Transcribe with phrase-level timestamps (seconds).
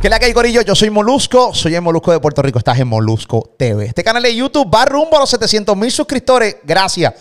[0.00, 0.62] ¿Qué la que hay, Corillo?
[0.62, 3.86] Yo soy Molusco, soy el Molusco de Puerto Rico, estás en Molusco TV.
[3.86, 6.58] Este canal de YouTube va rumbo a los 700 mil suscriptores.
[6.62, 7.14] Gracias.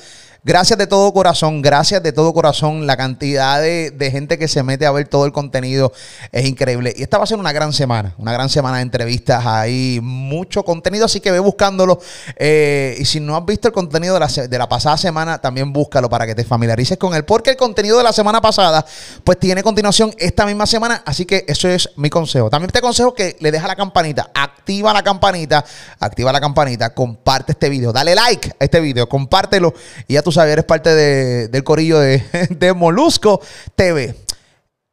[0.47, 2.87] Gracias de todo corazón, gracias de todo corazón.
[2.87, 5.91] La cantidad de, gente que se mete a ver todo el contenido
[6.31, 6.93] es increíble.
[6.95, 9.45] Y esta va a ser una gran semana, una gran semana de entrevistas.
[9.45, 11.99] Hay mucho contenido, así que ve buscándolo.
[12.37, 15.73] Eh, y si no has visto el contenido de la, de la, pasada semana, también
[15.73, 17.25] búscalo para que te familiarices con él.
[17.25, 18.85] Porque el contenido de la semana pasada,
[19.25, 21.03] pues tiene continuación esta misma semana.
[21.05, 22.49] Así que eso es mi consejo.
[22.49, 25.65] También te aconsejo que le dejes la campanita, activa la campanita,
[25.99, 29.73] activa la campanita, comparte este video, dale like a este video, compártelo
[30.07, 33.41] y ya tú sabes, eres parte de, del corillo de, de Molusco
[33.75, 34.15] TV.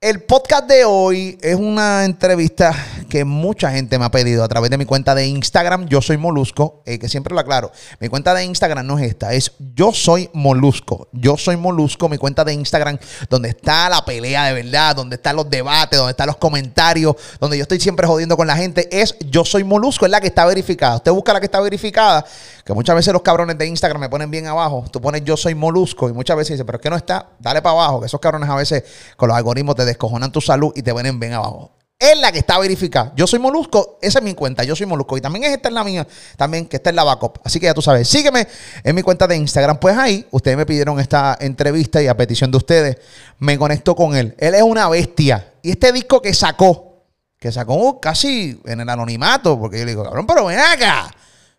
[0.04, 2.74] El podcast de hoy es una entrevista
[3.08, 5.86] que mucha gente me ha pedido a través de mi cuenta de Instagram.
[5.86, 7.72] Yo soy Molusco, eh, que siempre lo aclaro.
[8.00, 11.08] Mi cuenta de Instagram no es esta, es Yo soy Molusco.
[11.12, 12.98] Yo soy Molusco, mi cuenta de Instagram,
[13.30, 17.56] donde está la pelea de verdad, donde están los debates, donde están los comentarios, donde
[17.56, 20.44] yo estoy siempre jodiendo con la gente, es Yo soy Molusco, es la que está
[20.44, 20.96] verificada.
[20.96, 22.26] Usted busca la que está verificada,
[22.62, 24.84] que muchas veces los cabrones de Instagram me ponen bien abajo.
[24.92, 27.62] Tú pones Yo soy Molusco y muchas veces dicen, pero es que no está, dale
[27.62, 28.84] para abajo, que esos cabrones a veces
[29.16, 31.72] con los algoritmos te descojonan tu salud y te ven bien abajo.
[31.98, 33.12] Es la que está verificada.
[33.16, 35.16] Yo soy Molusco, esa es mi cuenta, yo soy Molusco.
[35.16, 37.38] Y también es esta en la mía, también que está en la backup.
[37.44, 38.46] Así que ya tú sabes, sígueme
[38.82, 39.78] en mi cuenta de Instagram.
[39.78, 42.96] Pues ahí, ustedes me pidieron esta entrevista y a petición de ustedes,
[43.38, 44.34] me conecto con él.
[44.38, 45.52] Él es una bestia.
[45.62, 47.04] Y este disco que sacó,
[47.38, 51.10] que sacó casi en el anonimato, porque yo le digo, cabrón, pero ven acá.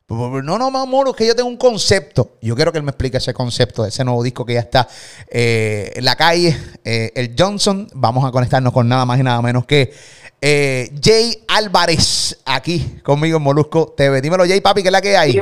[0.07, 2.33] No, no, amor, es que yo tengo un concepto.
[2.39, 4.87] Yo quiero que él me explique ese concepto de ese nuevo disco que ya está
[5.27, 7.87] eh, en la calle, eh, el Johnson.
[7.95, 9.91] Vamos a conectarnos con nada más y nada menos que
[10.39, 14.21] eh, Jay Álvarez, aquí conmigo en Molusco TV.
[14.21, 15.41] Dímelo, Jay, papi, ¿qué es la que hay?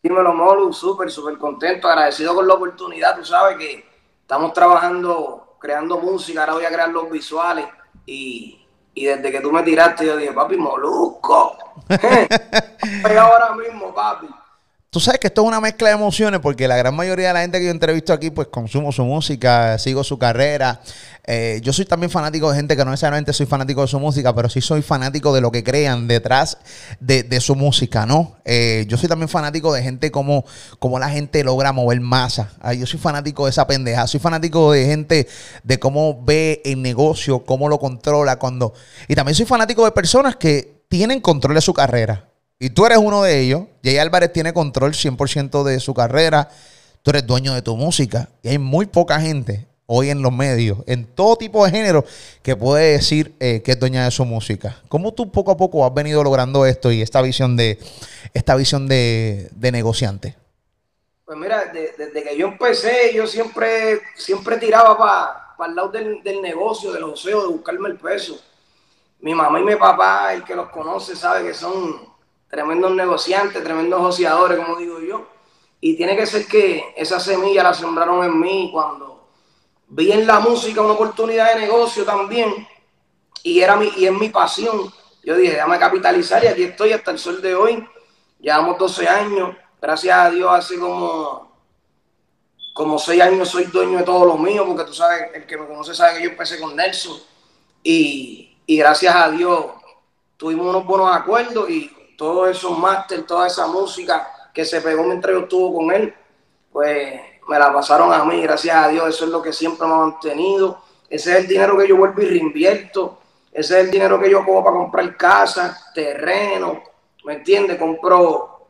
[0.00, 3.16] Dímelo, Molu, súper, súper contento, agradecido con la oportunidad.
[3.16, 3.84] Tú sabes que
[4.20, 7.66] estamos trabajando, creando música, ahora voy a crear los visuales
[8.06, 8.63] y
[8.94, 11.56] y desde que tú me tiraste, yo dije, papi, molusco.
[13.18, 14.28] ahora mismo, papi.
[14.94, 17.40] Tú sabes que esto es una mezcla de emociones porque la gran mayoría de la
[17.40, 20.80] gente que yo entrevisto aquí, pues consumo su música, sigo su carrera.
[21.26, 24.32] Eh, yo soy también fanático de gente que no necesariamente soy fanático de su música,
[24.36, 26.58] pero sí soy fanático de lo que crean detrás
[27.00, 28.36] de, su música, ¿no?
[28.44, 30.44] Eh, yo soy también fanático de gente como,
[30.78, 32.52] como la gente logra mover masa.
[32.78, 34.06] yo soy fanático de esa pendeja.
[34.06, 35.26] Soy fanático de gente
[35.64, 38.74] de cómo ve el negocio, cómo lo controla, cuando.
[39.08, 42.28] Y también soy fanático de personas que tienen control de su carrera.
[42.64, 43.64] Y tú eres uno de ellos.
[43.82, 46.48] Jay Álvarez tiene control 100% de su carrera.
[47.02, 48.30] Tú eres dueño de tu música.
[48.42, 52.06] Y hay muy poca gente hoy en los medios, en todo tipo de género,
[52.42, 54.80] que puede decir eh, que es dueña de su música.
[54.88, 57.78] ¿Cómo tú poco a poco has venido logrando esto y esta visión de,
[58.32, 60.34] esta visión de, negociante?
[61.26, 66.40] Pues mira, desde que yo empecé, yo siempre, siempre tiraba para el lado del, del,
[66.40, 68.40] negocio, del oseo, de buscarme el peso.
[69.20, 72.13] Mi mamá y mi papá, el que los conoce, sabe que son
[72.48, 75.26] tremendos negociantes, tremendos negociadores, como digo yo.
[75.80, 79.28] Y tiene que ser que esa semilla la sembraron en mí cuando
[79.88, 82.66] vi en la música una oportunidad de negocio también.
[83.42, 84.92] Y, era mi, y es mi pasión.
[85.22, 87.86] Yo dije, déjame capitalizar y aquí estoy hasta el sol de hoy.
[88.40, 89.56] Llevamos 12 años.
[89.80, 91.52] Gracias a Dios, hace como,
[92.72, 95.66] como 6 años soy dueño de todo lo mío, porque tú sabes, el que me
[95.66, 97.18] conoce sabe que yo empecé con Nelson.
[97.82, 99.66] Y, y gracias a Dios
[100.38, 105.34] tuvimos unos buenos acuerdos y todos esos máster, toda esa música que se pegó mientras
[105.34, 106.14] yo estuve con él,
[106.72, 109.94] pues me la pasaron a mí, gracias a Dios, eso es lo que siempre me
[109.94, 110.82] ha mantenido.
[111.08, 113.18] Ese es el dinero que yo vuelvo y reinvierto.
[113.52, 116.82] Ese es el dinero que yo cojo para comprar casa, terreno,
[117.24, 117.78] ¿me entiendes?
[117.78, 118.66] Compró,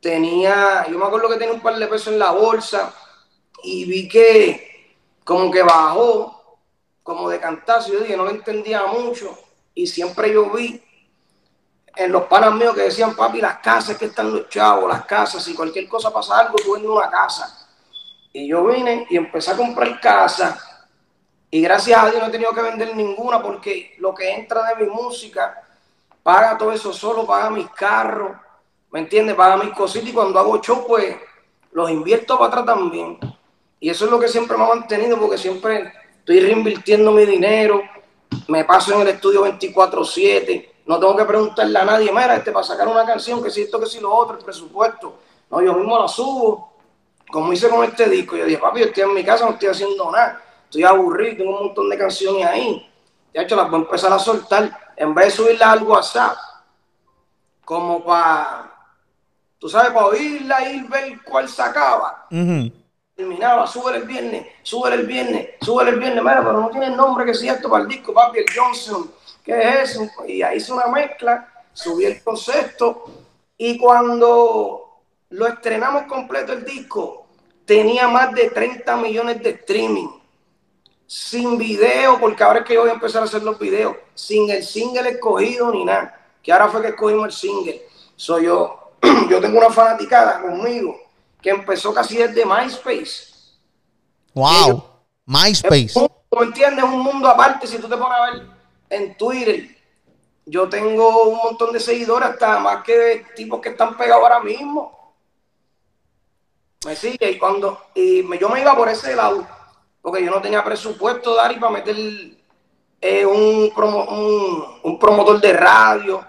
[0.00, 2.92] tenía, yo me acuerdo que tenía un par de pesos en la bolsa
[3.62, 6.58] y vi que como que bajó,
[7.02, 9.38] como de cantazo, yo dije, no lo entendía mucho
[9.74, 10.82] y siempre yo vi
[11.96, 15.42] en los panas míos que decían, papi, las casas que están los chavos, las casas,
[15.42, 17.66] si cualquier cosa pasa algo, tú vendes una casa.
[18.32, 20.58] Y yo vine y empecé a comprar casa
[21.50, 24.84] y gracias a Dios no he tenido que vender ninguna porque lo que entra de
[24.84, 25.62] mi música
[26.22, 28.32] paga todo eso solo, paga mis carros,
[28.90, 29.36] ¿me entiendes?
[29.36, 31.16] Paga mis cositas y cuando hago show, pues
[31.72, 33.18] los invierto para atrás también.
[33.80, 37.80] Y eso es lo que siempre me ha mantenido porque siempre estoy reinvirtiendo mi dinero,
[38.48, 42.64] me paso en el estudio 24/7 no tengo que preguntarle a nadie, mira, este, para
[42.64, 45.18] sacar una canción, que si esto, que si lo otro, el presupuesto.
[45.50, 46.74] No, yo mismo la subo,
[47.30, 48.36] como hice con este disco.
[48.36, 50.40] Yo dije, papi, yo estoy en mi casa, no estoy haciendo nada.
[50.64, 52.88] Estoy aburrido, tengo un montón de canciones ahí.
[53.32, 54.78] De hecho, las voy a empezar a soltar.
[54.96, 56.36] En vez de subirlas al WhatsApp,
[57.64, 58.72] como para,
[59.58, 62.26] tú sabes, para oírla y ver cuál sacaba.
[63.14, 66.22] Terminaba, sube el viernes, sube el viernes, sube el viernes.
[66.22, 69.10] Mira, pero no tiene nombre que sea esto para el disco, papi, el Johnson
[69.46, 70.10] ¿qué es eso?
[70.26, 73.04] Y ahí hice una mezcla, subí el concepto
[73.56, 75.00] y cuando
[75.30, 77.26] lo estrenamos completo el disco,
[77.64, 80.08] tenía más de 30 millones de streaming.
[81.06, 84.50] Sin video, porque ahora es que yo voy a empezar a hacer los videos, sin
[84.50, 86.20] el single escogido ni nada.
[86.42, 87.82] Que ahora fue que escogimos el single.
[88.16, 88.90] Soy yo,
[89.30, 90.98] yo tengo una fanaticada conmigo
[91.40, 93.34] que empezó casi desde MySpace.
[94.34, 94.84] Wow,
[95.24, 95.94] MySpace.
[96.28, 96.84] ¿Tú entiendes?
[96.84, 97.68] Un mundo aparte.
[97.68, 98.55] Si tú te pones a ver
[98.90, 99.76] en Twitter,
[100.44, 105.14] yo tengo un montón de seguidores, hasta más que tipos que están pegados ahora mismo.
[106.84, 109.46] Me sigue y cuando y yo me iba por ese lado,
[110.00, 111.96] porque yo no tenía presupuesto, Dari, para meter
[113.00, 113.72] eh, un,
[114.98, 116.24] promotor de radio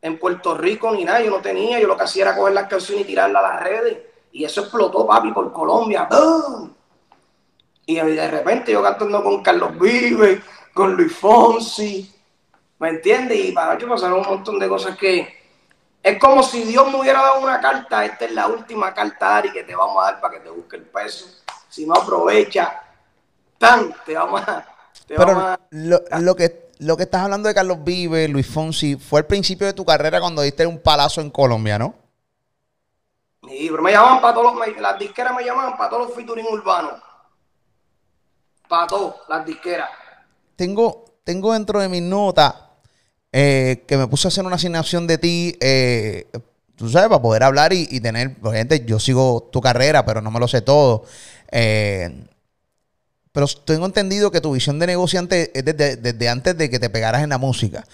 [0.00, 1.22] en Puerto Rico ni nada.
[1.22, 3.62] Yo no tenía, yo lo que hacía era coger las canciones y tirarlas a las
[3.62, 3.98] redes.
[4.32, 6.08] Y eso explotó, papi, por Colombia.
[7.86, 10.40] Y de repente yo cantando con Carlos Vives,
[10.72, 12.12] con Luis Fonsi,
[12.78, 13.38] ¿me entiendes?
[13.38, 15.42] Y para que pasaron un montón de cosas que
[16.02, 19.52] es como si Dios me hubiera dado una carta, esta es la última carta, Ari,
[19.52, 21.26] que te vamos a dar para que te busque el peso.
[21.68, 22.82] Si no aprovecha,
[23.56, 24.66] tan, te vamos a...
[25.06, 29.66] Pero Lo, que, lo que estás hablando de Carlos Vives, Luis Fonsi, fue el principio
[29.66, 31.94] de tu carrera cuando diste un palazo en Colombia, ¿no?
[33.48, 36.46] Sí, pero me llamaban para todos los, las disqueras me llamaban para todos los featuring
[36.46, 37.00] urbanos.
[38.68, 39.90] Para todos, las disqueras.
[40.56, 42.54] Tengo, tengo dentro de mis notas
[43.32, 46.26] eh, que me puse a hacer una asignación de ti, eh,
[46.76, 50.30] tú sabes, para poder hablar y, tener, pues, gente, yo sigo tu carrera, pero no
[50.30, 51.04] me lo sé todo.
[51.50, 52.26] Eh,
[53.32, 57.22] pero tengo entendido que tu visión de negociante es desde, antes de que te pegaras
[57.22, 57.84] en la música.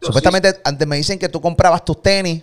[0.00, 2.42] Supuestamente antes me dicen que tú comprabas tus tenis,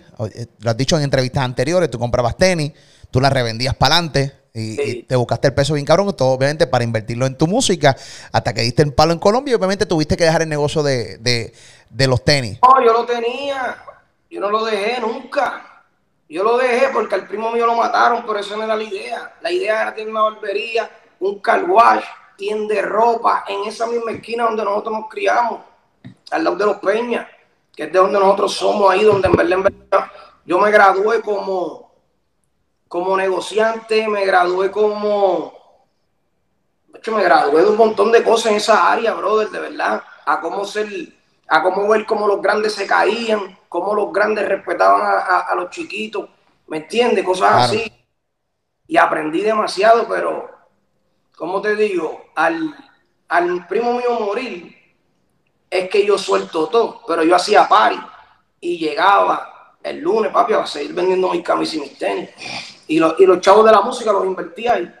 [0.60, 2.72] lo has dicho en entrevistas anteriores, tú comprabas tenis,
[3.10, 6.84] tú las revendías para adelante y, te buscaste el peso bien cabrón, todo obviamente para
[6.84, 7.96] invertirlo en tu música,
[8.32, 11.18] hasta que diste el palo en Colombia y obviamente tuviste que dejar el negocio de,
[11.94, 12.58] de los tenis?
[12.62, 13.76] No, yo lo tenía.
[14.28, 15.84] Yo no lo dejé nunca.
[16.28, 19.34] Yo lo dejé porque al primo mío lo mataron, pero eso no era la idea.
[19.40, 20.90] La idea era tener una barbería,
[21.20, 22.04] un car wash,
[22.36, 25.60] tienda de ropa, en esa misma esquina donde nosotros nos criamos,
[26.32, 27.28] al lado de los Peñas,
[27.74, 30.10] que es de donde nosotros somos, ahí donde en verdad,
[30.44, 31.83] yo me gradué como,
[32.94, 35.52] como negociante, me gradué como...
[36.86, 40.04] De hecho, me gradué de un montón de cosas en esa área, brother, de verdad,
[40.24, 40.86] a cómo ser
[41.48, 46.30] a cómo ver cómo los grandes se caían, cómo los grandes respetaban a, los chiquitos,
[46.68, 47.24] ¿me entiendes?
[47.24, 47.92] Cosas así.
[48.86, 50.48] Y aprendí demasiado, pero,
[51.36, 52.76] como te digo, al,
[53.26, 54.72] al primo mío morir,
[55.68, 57.98] es que yo suelto todo, pero yo hacía party
[58.60, 62.30] y llegaba el lunes, papi, a seguir vendiendo mis camisas y mis tenis.
[62.86, 64.94] Y, y los chavos de la música los invertía ahí,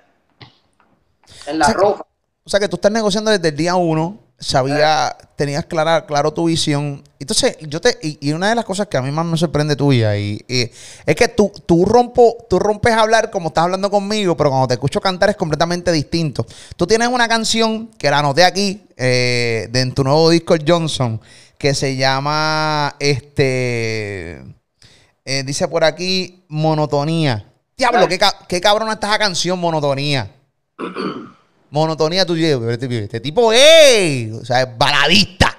[1.46, 2.06] en la ropa.
[2.44, 6.44] o sea que tú estás negociando desde el día uno sabía, tenías clara, claro tu
[6.46, 7.02] visión.
[7.18, 10.16] Entonces, yo te, y, una de las cosas que a mí más me sorprende tuya,
[10.16, 14.50] y, es que tú, tú, rompo, tú rompes a hablar como estás hablando conmigo, pero
[14.50, 16.46] cuando te escucho cantar es completamente distinto.
[16.76, 21.20] Tú tienes una canción que la anoté aquí, eh, de en tu nuevo disco Johnson,
[21.58, 24.44] que se llama, este,
[25.24, 27.50] eh, dice por aquí, Monotonía.
[27.76, 28.18] Diablo, qué,
[28.48, 30.30] qué cabrona está esa canción, Monotonía.
[31.74, 32.56] monotonía tuya.
[32.70, 34.30] Este tipo, ¡ey!
[34.30, 35.56] O sea, es baladista.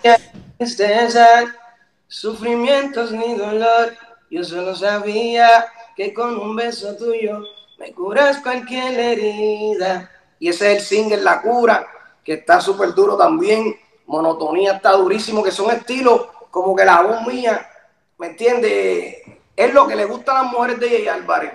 [2.07, 3.93] Sufrimientos ni dolor.
[4.31, 7.41] Yo solo sabía que con un beso tuyo
[7.77, 10.09] me curas cualquier herida.
[10.39, 11.85] Y ese es el single La Cura,
[12.23, 13.75] que está súper duro también.
[14.05, 17.69] Monotonía está durísimo, que son estilos como que la voz mía,
[18.17, 19.17] ¿me entiendes?
[19.53, 21.51] Es lo que le gusta a las mujeres de Jay Álvarez.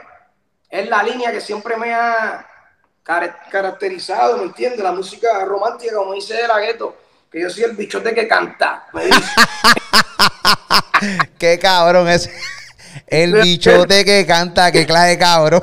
[0.71, 2.47] Es la línea que siempre me ha,
[3.03, 4.81] caracterizado, ¿me entiendes?
[4.81, 6.97] La música romántica, como dice De La Gueto,
[7.31, 8.87] que yo soy el bichote que canta.
[11.39, 12.31] Qué cabrón es.
[13.07, 15.63] El bichote que canta, qué clase de cabrón.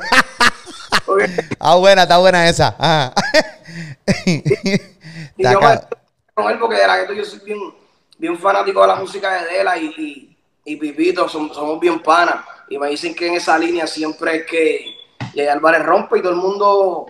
[1.60, 3.14] ah, buena, está buena esa.
[4.26, 4.42] y
[5.36, 5.80] yo me
[6.34, 7.58] con él porque de la gueto yo soy bien,
[8.18, 12.44] bien fanático de la música de Dela y, y, Pipito, somos, bien panas.
[12.68, 14.94] Y me dicen que en esa línea siempre es que
[15.34, 17.06] Jay Álvarez rompe y todo el mundo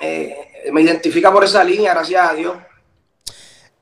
[0.00, 2.56] eh, me identifica por esa línea, gracias a Dios.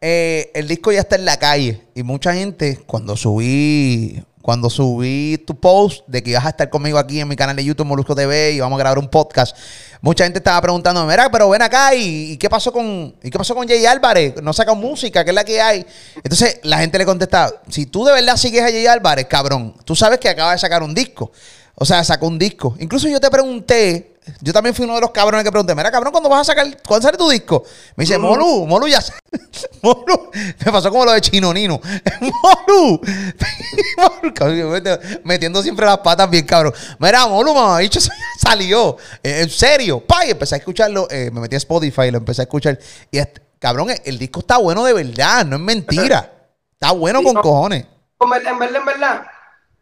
[0.00, 5.38] Eh, el disco ya está en la calle y mucha gente cuando subí cuando subí
[5.46, 8.14] tu post de que ibas a estar conmigo aquí en mi canal de YouTube Molusco
[8.14, 9.56] TV y vamos a grabar un podcast,
[10.00, 13.66] mucha gente estaba preguntando, mira, pero ven acá y, qué pasó con qué pasó con
[13.66, 15.86] Jay Álvarez, no saca música, ¿qué es la que hay?
[16.16, 19.94] Entonces la gente le contestaba, si tú de verdad sigues a Jay Álvarez, cabrón, tú
[19.94, 21.30] sabes que acaba de sacar un disco.
[21.74, 22.76] O sea, sacó un disco.
[22.78, 26.12] Incluso yo te pregunté, yo también fui uno de los cabrones que pregunté, mira, cabrón,
[26.12, 27.64] ¿cuándo vas a sacar, cuándo sale tu disco?
[27.96, 29.02] Me dice, Molu, Molu ya
[29.82, 30.30] Molu,
[30.64, 31.80] me pasó como lo de Chino Nino.
[32.68, 33.00] Molu,
[35.24, 36.72] metiendo siempre las patas bien, cabrón.
[36.98, 38.00] Mira, Molu, mamá, dicho,
[38.38, 38.96] salió.
[39.22, 42.42] Eh, en serio, pa, y empecé a escucharlo, eh, me metí a Spotify, lo empecé
[42.42, 42.78] a escuchar.
[43.10, 43.18] Y,
[43.58, 46.30] cabrón, el disco está bueno de verdad, no es mentira.
[46.74, 47.86] Está bueno con cojones.
[48.20, 49.22] En verdad, en verdad,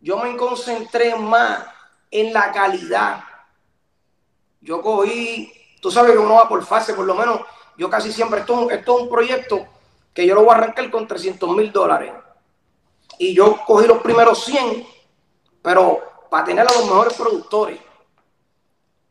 [0.00, 1.58] yo me concentré más
[2.10, 3.24] en la calidad.
[4.60, 7.40] Yo cogí, tú sabes que uno va por fase, por lo menos
[7.76, 9.66] yo casi siempre, esto, esto es un proyecto
[10.12, 12.12] que yo lo voy a arrancar con 300 mil dólares.
[13.18, 14.86] Y yo cogí los primeros 100,
[15.62, 16.00] pero
[16.30, 17.80] para tener a los mejores productores.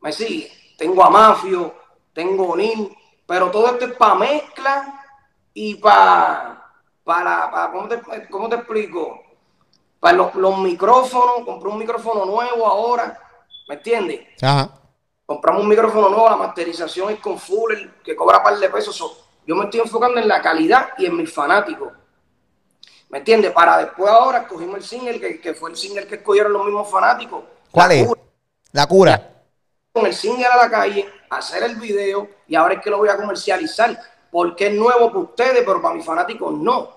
[0.02, 1.74] Me sigue, tengo a Mafio,
[2.14, 5.06] tengo Nil, pero todo esto es para mezcla
[5.54, 7.90] y para, para, para ¿cómo,
[8.30, 9.29] ¿cómo te explico?
[10.00, 13.20] Para los, micrófonos, compré un micrófono nuevo ahora,
[13.68, 14.22] ¿me entiendes?
[14.42, 14.72] Ajá.
[15.26, 18.98] Compramos un micrófono nuevo, la masterización es con Fuller, que cobra un par de pesos.
[19.46, 21.92] yo me estoy enfocando en la calidad y en mis fanáticos.
[23.10, 23.52] ¿Me entiendes?
[23.52, 27.44] Para después ahora cogimos el single, que, fue el single que escogieron los mismos fanáticos.
[27.72, 28.10] ¿Cuál es?
[28.72, 29.44] La cura.
[29.92, 33.10] Con el single a la calle, hacer el video y ahora es que lo voy
[33.10, 34.00] a comercializar.
[34.32, 36.90] Porque es nuevo para ustedes, pero para mis fanáticos no.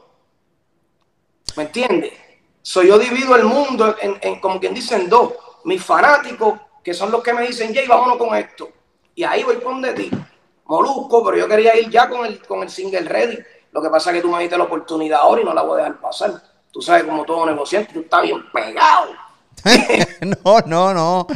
[1.57, 2.13] ¿Me entiendes?
[2.63, 5.33] So, yo divido el mundo en, como quien dicen dos.
[5.65, 8.71] Mis fanáticos, que son los que me dicen, Jay, vámonos con esto.
[9.15, 10.11] Y ahí voy con de ti.
[10.67, 13.39] Molusco, pero yo quería ir ya con el, con el single ready.
[13.73, 15.81] Lo que pasa es que tú me diste la oportunidad ahora y no la voy
[15.81, 16.43] a dejar pasar.
[16.71, 19.11] Tú sabes, como todo negociante, tú estás bien pegado.
[20.45, 21.27] no, no, no.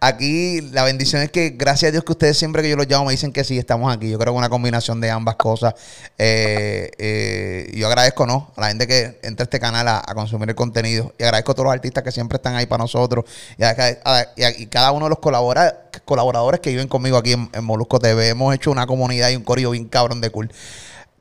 [0.00, 3.06] Aquí la bendición es que gracias a Dios que ustedes siempre que yo los llamo
[3.06, 4.10] me dicen que sí, estamos aquí.
[4.10, 5.74] Yo creo que una combinación de ambas cosas.
[6.16, 8.50] Eh, eh, yo agradezco, ¿no?
[8.56, 11.14] A la gente que entra a este canal a, consumir el contenido.
[11.18, 13.24] Y agradezco a todos los artistas que siempre están ahí para nosotros.
[13.58, 18.30] Y, cada uno de los colaboradores que viven conmigo aquí en, Molusco TV.
[18.30, 20.50] Hemos hecho una comunidad y un corrido bien cabrón de cool.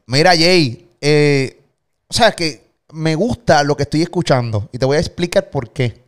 [0.07, 1.59] Mira, Jay, eh,
[2.07, 4.69] o sea, que me gusta lo que estoy escuchando.
[4.71, 6.04] Y te voy a explicar por qué.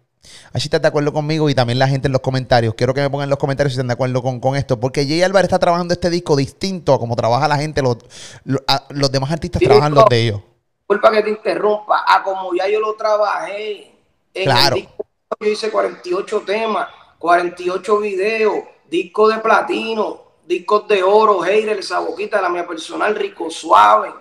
[0.54, 2.74] Así estás de acuerdo conmigo y también la gente en los comentarios.
[2.76, 4.80] Quiero que me pongan en los comentarios si están de acuerdo con, esto.
[4.80, 7.82] Porque Jay Álvarez está trabajando este disco distinto a como trabaja la gente.
[7.82, 7.98] Los,
[8.44, 10.42] los, demás artistas trabajan los de ellos.
[10.80, 12.06] Disculpa que te interrumpa.
[12.08, 13.94] A como ya yo lo trabajé.
[14.34, 14.76] En claro.
[14.76, 15.06] El disco,
[15.40, 16.88] yo hice 48 temas,
[17.20, 18.56] 48 videos,
[18.90, 24.14] disco de platino, discos de oro, Heider, esa boquita, la mía personal, rico, suave.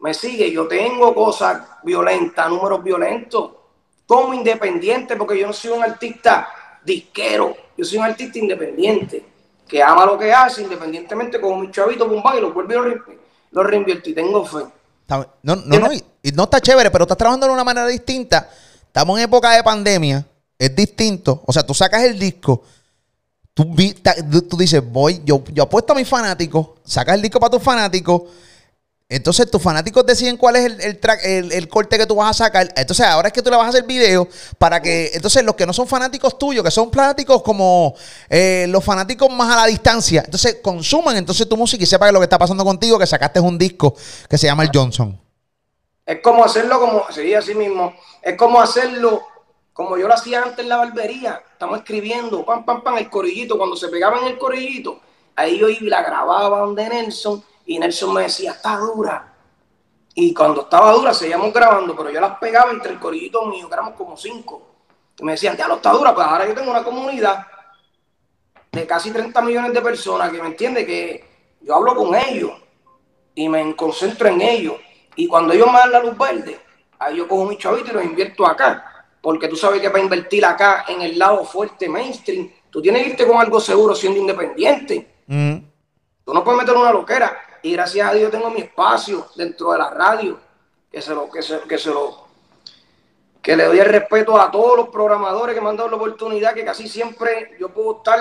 [0.00, 3.50] Me sigue, yo tengo cosas violentas, números violentos
[4.06, 6.48] como independiente, porque yo no soy un artista
[6.84, 9.24] disquero, yo soy un artista independiente,
[9.66, 14.10] que ama lo que hace, independientemente como mi chavito, y lo vuelve y lo, reinvierte
[14.10, 14.64] y tengo fe.
[15.08, 18.48] No, no, no, y, no está chévere, pero estás trabajando de una manera distinta.
[18.82, 20.26] Estamos en época de pandemia,
[20.58, 21.42] es distinto.
[21.46, 22.62] O sea, tú sacas el disco,
[23.52, 23.74] tú,
[24.48, 28.22] tú dices, voy, yo, yo apuesto a mis fanáticos, sacas el disco para tus fanáticos
[29.14, 32.68] entonces tus fanáticos deciden cuál es el, track, el, corte que tú vas a sacar.
[32.74, 34.26] Entonces ahora es que tú le vas a hacer video
[34.58, 37.94] para que, entonces los que no son fanáticos tuyos, que son fanáticos como
[38.28, 42.18] eh, los fanáticos más a la distancia, entonces consuman entonces tu música y sepan lo
[42.18, 43.94] que está pasando contigo, que sacaste un disco
[44.28, 45.16] que se llama El Johnson.
[46.04, 49.22] Es como hacerlo como, sí, así mismo, es como hacerlo
[49.72, 51.40] como yo lo hacía antes en la barbería.
[51.52, 55.00] Estamos escribiendo, pam, pam, pam, el corillito, cuando se pegaba en el corillito,
[55.36, 59.32] ahí yo iba y la grababa donde Nelson y Nelson me decía, está dura.
[60.14, 63.74] Y cuando estaba dura, seguíamos grabando, pero yo las pegaba entre el corillito mío, que
[63.74, 64.62] éramos como cinco.
[65.18, 67.46] Y me decían, ya no está dura, pues ahora yo tengo una comunidad
[68.70, 71.24] de casi 30 millones de personas que me entiende que
[71.60, 72.52] yo hablo con ellos
[73.34, 74.76] y me concentro en ellos.
[75.16, 76.60] Y cuando ellos me dan la luz verde,
[76.98, 79.06] ahí yo cojo mi chavito y los invierto acá.
[79.20, 83.10] Porque tú sabes que para invertir acá en el lado fuerte mainstream, tú tienes que
[83.10, 85.14] irte con algo seguro siendo independiente.
[85.26, 85.56] Mm.
[86.24, 89.78] Tú no puedes meter una loquera y gracias a Dios tengo mi espacio dentro de
[89.78, 90.38] la radio,
[90.92, 92.26] que se lo, que se, que se lo,
[93.40, 96.52] que le doy el respeto a todos los programadores que me han dado la oportunidad,
[96.52, 98.20] que casi siempre yo puedo estar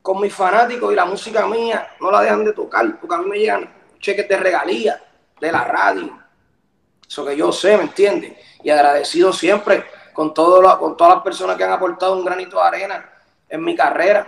[0.00, 3.28] con mis fanáticos y la música mía no la dejan de tocar, porque a mí
[3.28, 4.98] me llegan cheques de regalía
[5.38, 6.18] de la radio.
[7.06, 8.32] Eso que yo sé, ¿me entiendes?
[8.62, 12.62] Y agradecido siempre con, todo con todas las personas que han aportado un granito de
[12.62, 13.10] arena
[13.46, 14.26] en mi carrera.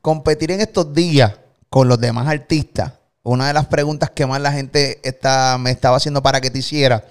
[0.00, 2.92] Competir en estos días con los demás artistas,
[3.22, 6.58] una de las preguntas que más la gente está, me estaba haciendo para que te
[6.58, 7.04] hiciera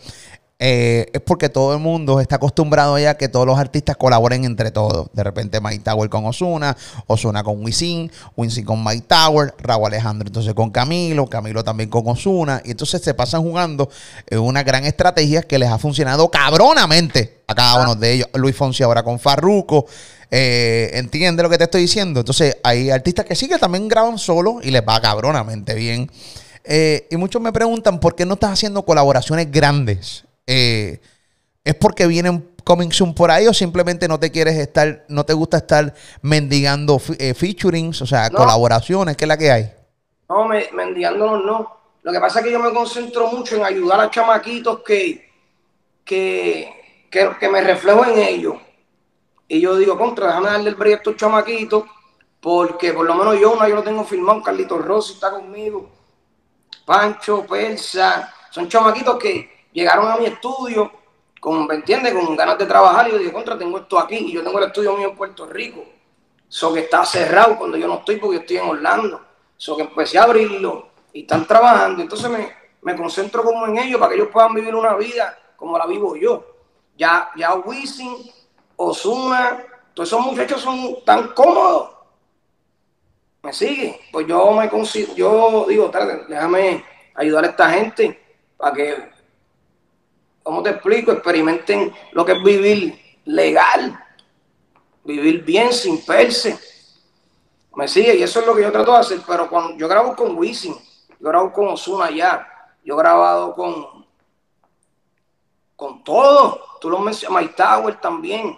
[0.57, 4.45] eh, es porque todo el mundo está acostumbrado ya a que todos los artistas colaboren
[4.45, 5.09] entre todos.
[5.11, 10.27] De repente Mike Tower con Osuna, Osuna con Wisin, Wisin con Mike Tower, Raúl Alejandro
[10.27, 12.61] entonces con Camilo, Camilo también con Osuna.
[12.63, 13.89] Y entonces se pasan jugando
[14.27, 18.29] en una gran estrategia que les ha funcionado cabronamente a cada uno de ellos.
[18.35, 19.85] Luis Fonsi ahora con Farruko.
[20.31, 22.21] Eh, ¿Entiende lo que te estoy diciendo?
[22.21, 26.09] Entonces hay artistas que sí que también graban solo y les va cabronamente bien.
[26.63, 30.23] Eh, y muchos me preguntan por qué no estás haciendo colaboraciones grandes.
[30.47, 30.99] Eh,
[31.63, 35.33] ¿Es porque vienen coming soon por ahí o simplemente no te quieres estar, no te
[35.33, 39.15] gusta estar mendigando eh, featurings, o sea, colaboraciones?
[39.17, 39.73] ¿Qué es la que hay?
[40.29, 41.75] No, me, mendigándonos no.
[42.03, 45.27] Lo que pasa es que yo me concentro mucho en ayudar a chamaquitos que,
[46.03, 48.55] que, que, me reflejo en ellos.
[49.47, 51.83] Y yo digo, contra, déjame darle el proyecto a estos chamaquitos,
[52.39, 55.89] porque por lo menos yo, no, yo lo tengo filmado, Carlitos Rossi está conmigo,
[56.85, 60.89] Pancho, Persa, son chamaquitos que llegaron a mi estudio
[61.39, 62.13] con, ¿me entiendes?
[62.13, 64.65] Con ganas de trabajar y yo dije, contra, tengo esto aquí y yo tengo el
[64.65, 65.83] estudio mío en Puerto Rico.
[66.49, 69.21] Eso que está cerrado cuando yo no estoy porque yo estoy en Orlando.
[69.57, 72.01] Eso que empecé a abrirlo y están trabajando.
[72.01, 75.77] Entonces me, me concentro como en ellos para que ellos puedan vivir una vida como
[75.77, 76.55] la vivo yo.
[76.97, 78.31] Ya, ya Wisin,
[78.77, 79.61] Osuna,
[79.93, 81.91] todos esos muchachos son tan cómodos.
[83.43, 83.99] ¿Me sigue?
[84.11, 84.69] Pues yo me
[85.15, 85.91] yo digo,
[86.27, 88.19] déjame ayudar a esta gente
[88.57, 89.14] para que
[90.45, 91.11] ¿cómo te explico?
[91.11, 93.99] Experimenten lo que es vivir legal,
[95.03, 96.57] vivir bien, sin perse.
[97.73, 98.15] ¿Me sigue?
[98.15, 99.21] Y eso es lo que yo trato de hacer.
[99.27, 100.75] Pero cuando yo grabo con Wisin,
[101.19, 102.47] yo grabo con Osuna ya,
[102.83, 104.05] yo he grabado con,
[105.75, 106.61] con todo.
[106.79, 108.57] Tú lo mencionas, Mike Tower también.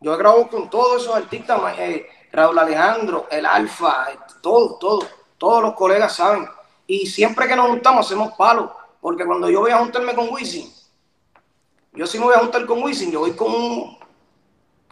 [0.00, 4.08] Yo he grabado con todos esos artistas, eh, Raúl Alejandro, el Alfa,
[4.42, 5.08] todo, todo.
[5.38, 6.46] Todos los colegas saben.
[6.86, 8.70] Y siempre que nos juntamos hacemos palos.
[9.00, 10.70] Porque cuando yo voy a juntarme con Wisin,
[11.98, 13.98] yo sí me voy a juntar con Wisin, yo voy con un,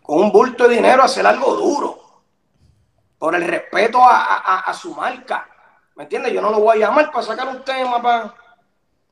[0.02, 2.00] con un bulto de dinero a hacer algo duro.
[3.16, 5.48] Por el respeto a, su marca.
[5.94, 6.32] ¿Me entiendes?
[6.32, 8.34] Yo no lo voy a llamar para sacar un tema, para,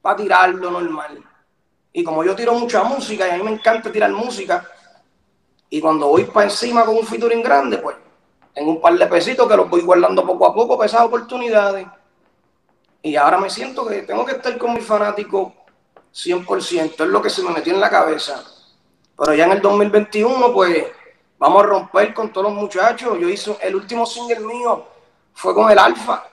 [0.03, 1.23] para tirarlo normal.
[1.93, 4.69] Y como yo tiro mucha música y a mí me encanta tirar música,
[5.71, 7.97] y cuando voy para encima con un featuring grande, pues
[8.53, 11.87] tengo un par de pesitos que los voy guardando poco a poco para esas oportunidades.
[13.03, 15.53] Y ahora me siento que tengo que estar con mis fanáticos
[16.15, 18.45] 100%, es lo que se me metió en la cabeza.
[19.19, 20.87] Pero ya en el 2021, pues
[21.39, 23.19] vamos a romper con todos los muchachos.
[23.19, 24.87] Yo hice el último single mío,
[25.33, 26.25] fue con el Alfa.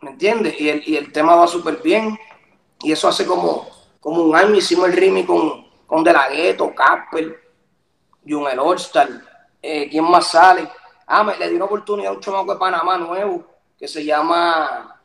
[0.00, 0.60] ¿Me entiendes?
[0.60, 2.18] Y el, y el tema va súper bien.
[2.80, 3.68] Y eso hace como,
[4.00, 7.48] como un año hicimos el ritmo con, con De La Ghetto, Casper,
[8.26, 9.08] Jun el All-Star.
[9.62, 10.68] Eh, ¿Quién más sale?
[11.06, 13.44] Ah, me, le di una oportunidad a un chamaco de Panamá nuevo
[13.78, 15.00] que se llama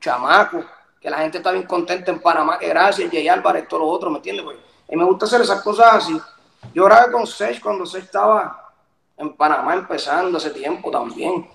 [0.00, 0.64] Chamaco
[1.04, 4.08] que la gente está bien contenta en Panamá, que gracias, Jay Álvarez, todo lo otro,
[4.08, 4.42] ¿me entiendes?
[4.42, 4.56] Pues,
[4.88, 6.18] y me gusta hacer esas cosas así.
[6.72, 8.72] Yo grabé con Sech cuando Sech estaba
[9.18, 11.46] en Panamá empezando hace tiempo también.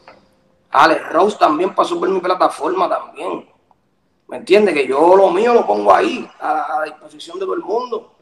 [0.69, 3.49] Alex Rose también pasó por mi plataforma también.
[4.27, 4.75] ¿Me entiendes?
[4.75, 8.13] Que yo lo mío lo pongo ahí, a, disposición de todo el mundo.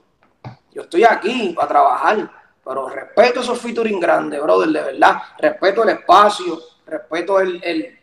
[0.71, 2.31] Yo estoy aquí para trabajar,
[2.63, 5.21] pero respeto esos featuring grandes, brother, de verdad.
[5.37, 7.99] Respeto el espacio, respeto el, el,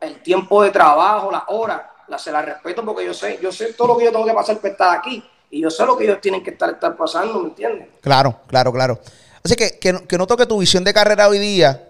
[0.00, 3.72] el tiempo de trabajo, las horas la, se la respeto porque yo sé, yo sé
[3.72, 6.04] todo lo que yo tengo que pasar para estar aquí y yo sé lo que
[6.04, 7.88] ellos tienen que estar, estar pasando, ¿me entiendes?
[8.00, 9.00] Claro, claro, claro.
[9.44, 11.86] Así que, que, que noto que tu visión de carrera hoy día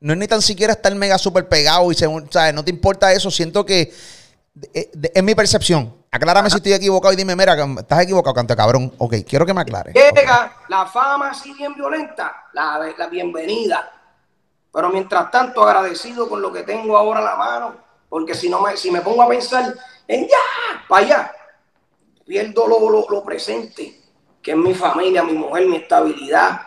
[0.00, 2.52] no es ni tan siquiera estar mega súper pegado y según, ¿sabes?
[2.52, 3.30] No te importa eso.
[3.30, 3.92] Siento que
[4.72, 6.04] es mi percepción.
[6.10, 8.92] Aclárame si estoy equivocado y dime, mira, estás equivocado, canto cabrón.
[8.98, 9.92] Ok, quiero que me aclare.
[9.92, 13.90] Llega la fama así bien violenta, la, la bienvenida.
[14.72, 17.76] Pero mientras tanto, agradecido con lo que tengo ahora en la mano,
[18.14, 19.74] porque si, no me, si me pongo a pensar
[20.06, 21.32] en ya, para allá,
[22.24, 24.00] pierdo lo, lo, presente,
[24.40, 26.60] que es mi familia, mi mujer, mi estabilidad,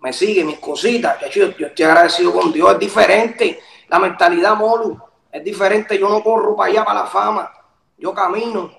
[0.00, 1.20] me sigue, mis cositas.
[1.30, 3.60] Yo, yo estoy agradecido con Dios, es diferente.
[3.88, 4.98] La mentalidad, Molu,
[5.30, 5.98] es diferente.
[5.98, 7.52] Yo no corro para allá, para la fama.
[7.98, 8.72] Yo camino.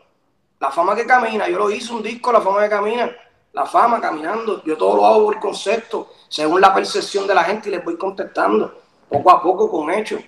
[0.59, 3.15] La fama que camina, yo lo hice un disco, la fama que camina.
[3.53, 7.69] La fama caminando, yo todo lo hago por concepto, según la percepción de la gente
[7.69, 10.23] y les voy contestando, poco a poco con hechos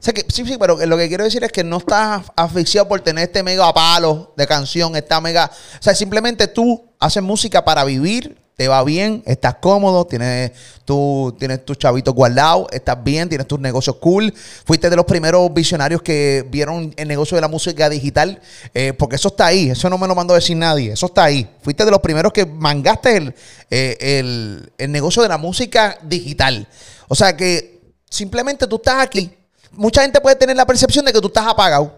[0.00, 3.42] sí, sí, pero lo que quiero decir es que no estás asfixiado por tener este
[3.42, 5.50] mega palo de canción, esta mega.
[5.78, 10.52] O sea, simplemente tú haces música para vivir, te va bien, estás cómodo, tienes,
[10.86, 14.32] tú, tienes tus chavitos guardados, estás bien, tienes tus negocios cool.
[14.64, 18.40] Fuiste de los primeros visionarios que vieron el negocio de la música digital,
[18.72, 21.24] eh, porque eso está ahí, eso no me lo mandó a decir nadie, eso está
[21.24, 21.46] ahí.
[21.60, 23.34] Fuiste de los primeros que mangaste el,
[23.70, 26.66] eh, el, el negocio de la música digital.
[27.08, 29.30] O sea que simplemente tú estás aquí
[29.76, 31.94] mucha gente puede tener la percepción de que tú estás apagado.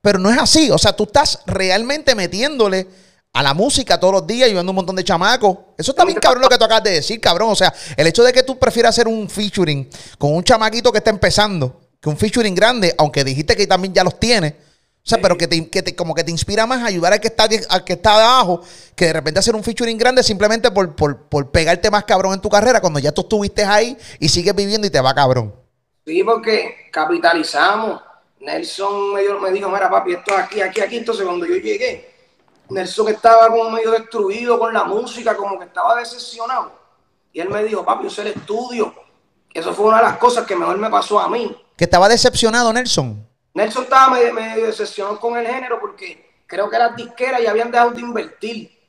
[0.00, 0.70] Pero no es así.
[0.70, 2.86] O sea, tú estás realmente metiéndole
[3.32, 5.56] a la música todos los días y viendo un montón de chamacos.
[5.76, 7.50] Eso está bien cabrón lo que tú acabas de decir, cabrón.
[7.50, 10.98] O sea, el hecho de que tú prefieras hacer un featuring con un chamaquito que
[10.98, 14.54] está empezando, que un featuring grande, aunque dijiste que también ya los tienes.
[15.02, 17.48] O sea, pero que, te, como que te inspira más a ayudar al que está,
[17.70, 18.60] al que está abajo,
[18.94, 22.50] que de repente hacer un featuring grande simplemente por, por, pegarte más cabrón en tu
[22.50, 25.54] carrera cuando ya tú estuviste ahí y sigues viviendo y te va cabrón.
[26.10, 28.02] Sí, porque capitalizamos.
[28.40, 30.96] Nelson me, me dijo, mira papi, esto aquí, aquí, aquí.
[30.96, 32.12] Entonces cuando yo llegué,
[32.68, 36.72] Nelson estaba como medio destruido con la música, como que estaba decepcionado.
[37.32, 38.92] Y él me dijo, papi, usé el estudio.
[39.54, 41.56] Eso fue una de las cosas que mejor me pasó a mí.
[41.76, 43.24] ¿Que estaba decepcionado, Nelson?
[43.54, 47.92] Nelson estaba medio, decepcionado con el género porque creo que las disqueras ya habían dejado
[47.92, 48.80] de invertir.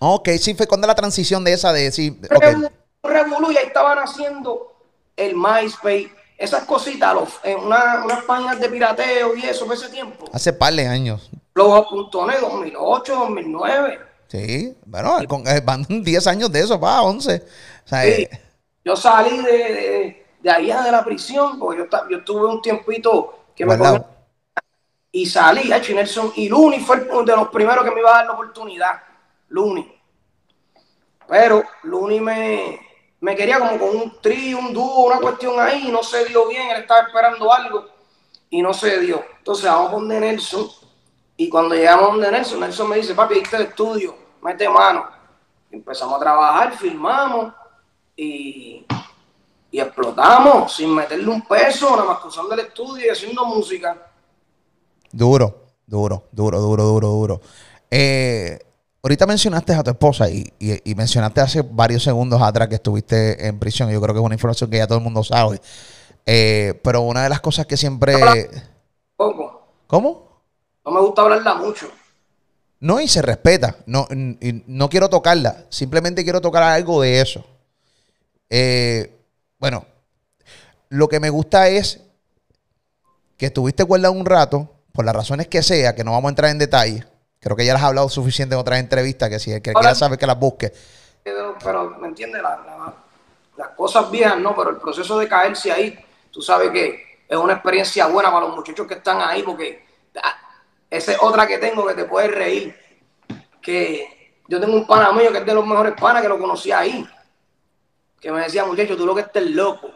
[0.00, 2.18] Ok, sí, fue cuando la transición de esa de sí.
[2.34, 2.56] Okay.
[3.04, 4.72] Revolu, y ahí estaban haciendo
[5.16, 10.26] el MySpace, esas cositas, los, en unas páginas de pirateo y eso, ese tiempo.
[10.32, 11.30] Hace par de años.
[11.54, 14.00] Los 2008, 2009.
[14.28, 17.38] Sí, bueno, eh, van 10 años de eso, va, 11.
[17.84, 17.94] sí.
[17.94, 18.30] Eh.
[18.84, 23.66] Yo salí de, de, allá de la prisión, porque yo, yo tuve un tiempito que
[23.66, 23.76] me
[25.10, 28.26] y salí, y Nelson, y Luni fue de los primeros que me iba a dar
[28.26, 29.02] la oportunidad,
[29.48, 29.90] Luni.
[31.26, 32.85] Pero Luni me,
[33.26, 36.46] me quería como con un trío, un dúo, una cuestión ahí, y no se dio
[36.46, 37.84] bien, él estaba esperando algo,
[38.48, 39.20] y no se dio.
[39.38, 40.70] Entonces vamos con de Nelson,
[41.36, 45.08] y cuando llegamos donde Nelson, Nelson me dice, papi, está el estudio, mete mano.
[45.72, 47.52] empezamos a trabajar, filmamos
[48.14, 48.86] y,
[49.72, 54.06] y, explotamos sin meterle un peso, nada más que usando el estudio y haciendo música.
[55.10, 57.40] Duro, duro, duro, duro, duro, duro.
[57.90, 58.56] Eh,
[59.02, 63.58] ahorita mencionaste a tu esposa y, y, mencionaste hace varios segundos atrás que estuviste en
[63.58, 63.90] prisión.
[63.90, 65.60] Yo creo que es una información que ya todo el mundo sabe.
[66.24, 68.50] Eh, pero una de las cosas que siempre...
[69.16, 69.62] Poco.
[69.86, 70.42] ¿Cómo?
[70.84, 71.88] No me gusta hablarla mucho.
[72.80, 73.76] No, y se respeta.
[73.86, 75.64] No, no quiero tocarla.
[75.70, 77.46] Simplemente quiero tocar algo de eso.
[78.50, 79.16] Eh,
[79.58, 79.86] bueno,
[80.88, 82.00] lo que me gusta es
[83.36, 86.50] que estuviste cuerda un rato, por las razones que sea, que no vamos a entrar
[86.50, 87.04] en detalle.
[87.46, 89.94] Creo que ya las has hablado suficiente en otras entrevistas, que si el que quiera
[89.94, 90.72] saber que las busque.
[91.22, 92.42] Pero, ¿me entiendes?
[93.56, 95.96] las cosas viejas, no, pero el proceso de caerse ahí,
[96.32, 99.86] tú sabes que es una experiencia buena para los muchachos que están ahí, porque
[100.90, 102.76] esa es otra que tengo que te puedes reír.
[103.62, 106.72] Que yo tengo un pana mío que es de los mejores panas que lo conocí
[106.72, 107.08] ahí.
[108.20, 109.88] Que me decía, muchacho, tú lo que estés loco.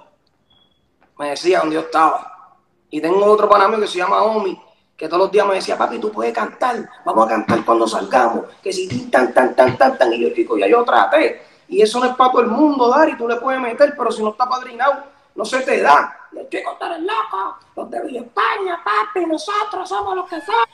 [1.18, 2.54] Me decía donde yo estaba.
[2.90, 4.56] Y tengo otro pana mío que se llama Omi,
[5.00, 8.44] que todos los días me decía, papi, tú puedes cantar, vamos a cantar cuando salgamos,
[8.62, 11.40] que si tan, tan, tan, tan, tan, y yo, chico, ya yo traté.
[11.68, 14.12] Y eso no es para todo el mundo dar y tú le puedes meter, pero
[14.12, 16.28] si no está padrinado, no se te da.
[16.32, 20.38] Y el chico, tú eres loco, los de Villa España, papi, nosotros somos los que
[20.42, 20.68] somos.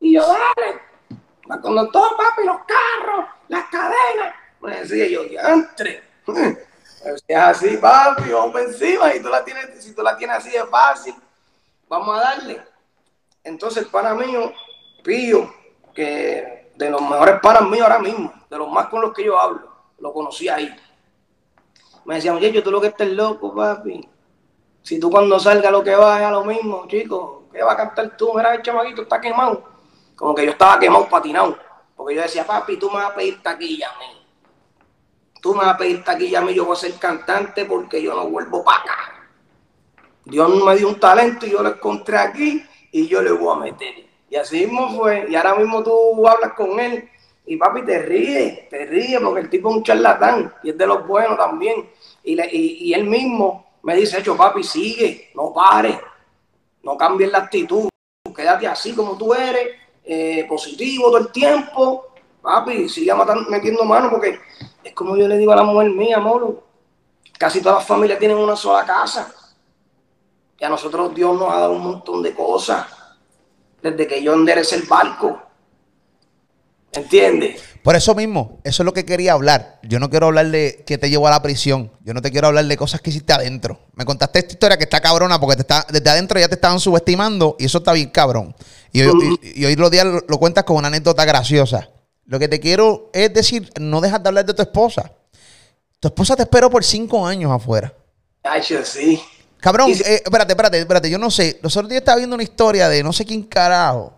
[0.00, 0.78] Y yo, dale,
[1.62, 4.34] cuando todo, papi, los carros, las cadenas.
[4.60, 6.02] Me decía yo, diantre.
[7.26, 9.12] Es así, papi, vamos encima.
[9.12, 11.14] Y tú la tienes, si tú la tienes así de fácil,
[11.88, 12.71] vamos a darle.
[13.44, 14.52] Entonces, el pana mío,
[15.02, 15.52] Pío,
[15.94, 19.38] que de los mejores panas míos ahora mismo, de los más con los que yo
[19.38, 20.74] hablo, lo conocí ahí.
[22.04, 24.08] Me decía, oye, yo tú lo que estés loco, papi.
[24.82, 27.76] Si tú cuando salga lo que vas es a lo mismo, chico, ¿qué va a
[27.76, 28.32] cantar tú?
[28.34, 29.72] Mira, el chamaquito está quemado
[30.22, 31.58] como que yo estaba quemado, patinado.
[31.96, 34.24] Porque yo decía, papi, tú me vas a pedir taquilla a mí.
[35.40, 38.14] Tú me vas a pedir taquilla a mí, yo voy a ser cantante porque yo
[38.14, 38.96] no vuelvo para acá.
[40.24, 43.60] Dios me dio un talento y yo lo encontré aquí y yo le voy a
[43.60, 44.06] meter.
[44.30, 45.26] Y así mismo fue.
[45.28, 47.08] Y ahora mismo tú hablas con él
[47.44, 50.86] y papi te ríe, te ríe porque el tipo es un charlatán y es de
[50.86, 51.90] los buenos también.
[52.22, 55.98] Y, y, él mismo me dice, hecho papi, sigue, no pares,
[56.84, 57.88] no cambies la actitud,
[58.34, 59.70] quédate así como tú eres
[60.04, 62.06] eh, positivo todo el tiempo,
[62.40, 63.12] papi, sigue
[63.48, 64.38] metiendo mano porque
[64.84, 66.62] es como yo le digo a la mujer mía, amor,
[67.38, 69.34] casi todas las familias tienen una sola casa.
[70.62, 72.86] Y a nosotros Dios nos ha dado un montón de cosas
[73.82, 75.42] desde que yo enderecé el barco.
[76.92, 77.60] ¿Entiendes?
[77.82, 79.80] Por eso mismo, eso es lo que quería hablar.
[79.82, 81.90] Yo no quiero hablar de que te llevó a la prisión.
[82.04, 83.80] Yo no te quiero hablar de cosas que hiciste adentro.
[83.94, 86.78] Me contaste esta historia que está cabrona porque te está, desde adentro ya te estaban
[86.78, 88.54] subestimando y eso está bien cabrón.
[88.92, 91.90] Y, hoy, los días lo, cuentas con una anécdota graciosa.
[92.24, 95.10] Lo que te quiero es decir, no dejas de hablar de tu esposa.
[95.98, 97.92] Tu esposa te esperó por cinco años afuera.
[98.44, 99.20] Ay, sí.
[99.62, 101.08] Cabrón, eh, espérate, espérate, espérate.
[101.08, 101.60] Yo no sé.
[101.62, 104.12] Los otros días estaba viendo una historia de no sé quién carajo.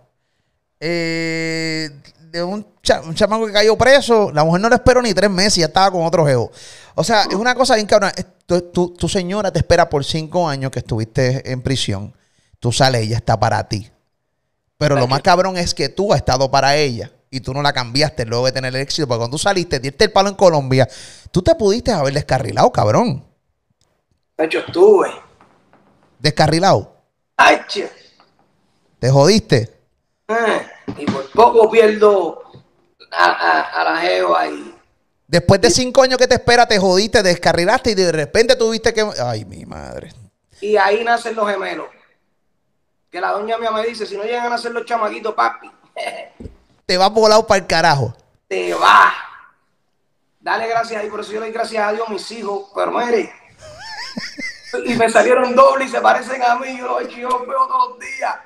[0.81, 1.91] Eh,
[2.31, 4.33] de un, chamaco que cayó preso.
[4.33, 6.51] La mujer no le esperó ni tres meses y ya estaba con otro geo.
[6.95, 8.11] O sea, es una cosa bien cabrón.
[8.47, 12.15] Tu, señora te espera por cinco años que estuviste en prisión.
[12.59, 13.91] Tú sales ella está para ti
[14.79, 17.75] Pero lo más cabrón es que tú has estado para ella y tú no la
[17.75, 19.07] cambiaste luego de tener el éxito.
[19.07, 20.89] Porque cuando tú saliste, diste el palo en Colombia,
[21.31, 23.23] tú te pudiste haber descarrilado, cabrón.
[24.39, 25.24] De hecho, estuve.
[26.25, 26.91] Descarrilado.
[27.37, 27.61] Ay.
[28.99, 29.79] Te jodiste.
[30.27, 32.43] Eh, y por poco pierdo
[33.13, 34.75] a, a- a la Jeva y
[35.29, 39.07] Después de cinco años que te espera, te jodiste, descarrilaste y de repente tuviste que.
[39.23, 40.15] Ay, mi madre.
[40.63, 41.89] Y ahí nacen los gemelos.
[43.11, 45.71] Que la doña mía me dice, si no llegan a nacer los chamaquitos, papi,
[46.87, 48.17] Te vas volado para el carajo.
[48.49, 49.13] te va.
[50.41, 52.93] Dale gracias ahí, por eso yo le doy gracias a Dios a mis hijos, pero
[52.93, 53.31] mire.
[54.85, 58.37] Y me salieron dobles y se parecen a mí, yo los, veo todos los días.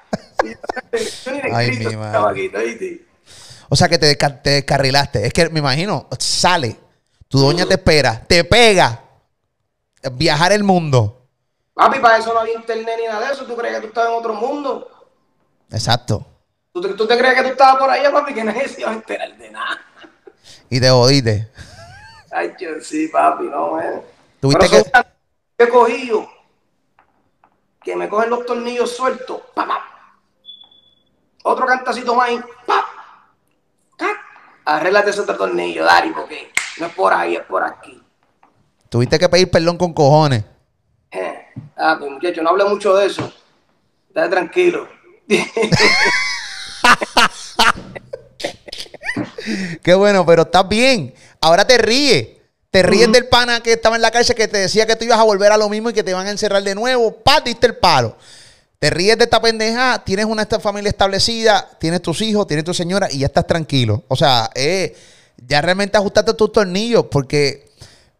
[0.44, 3.00] Y yo, yo ni le Ay, mi.
[3.68, 5.26] O sea que te, desca- te descarrilaste.
[5.26, 6.76] Es que me imagino, sale,
[7.28, 9.02] tu doña te espera, te pega.
[10.12, 11.26] Viajar el mundo.
[11.74, 13.44] Papi, para eso no había internet ni nada de eso.
[13.44, 14.88] ¿Tú crees que tú estabas en otro mundo?
[15.70, 16.24] Exacto.
[16.72, 18.32] ¿Tú te, tú te crees que tú estabas por allá, papi?
[18.34, 19.80] Que nadie se iba a enterar de nada.
[20.70, 21.48] Y te jodiste.
[22.30, 24.02] Ay, yo, sí, papi, no, eh.
[24.40, 24.90] Tuviste Pero que
[25.58, 26.30] he cogido
[27.82, 29.42] que me cogen los tornillos sueltos.
[29.54, 29.84] Pa, pa.
[31.42, 32.30] Otro cantacito más
[32.64, 32.86] pa.
[34.64, 38.02] Arréglate ese otro tornillo, Dari, porque no es por ahí, es por aquí.
[38.90, 40.44] Tuviste que pedir perdón con cojones.
[41.10, 41.46] Eh.
[41.74, 43.32] Ah, pues muchacho, no hable mucho de eso.
[44.08, 44.86] Estate tranquilo.
[49.82, 51.14] Qué bueno, pero estás bien.
[51.40, 52.37] Ahora te ríes.
[52.70, 55.18] Te ríes del pana que estaba en la cárcel que te decía que tú ibas
[55.18, 57.12] a volver a lo mismo y que te iban a encerrar de nuevo.
[57.16, 57.40] ¡Pah!
[57.40, 58.16] Diste el palo.
[58.78, 63.08] Te ríes de esta pendeja, tienes una familia establecida, tienes tus hijos, tienes tu señora
[63.10, 64.04] y ya estás tranquilo.
[64.08, 64.94] O sea, eh,
[65.46, 67.68] ya realmente ajustaste tus tornillos porque,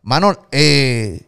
[0.03, 1.23] mano, eh,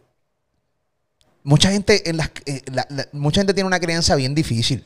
[1.43, 4.85] mucha gente en las, eh, la- la- mucha gente tiene una crianza bien difícil.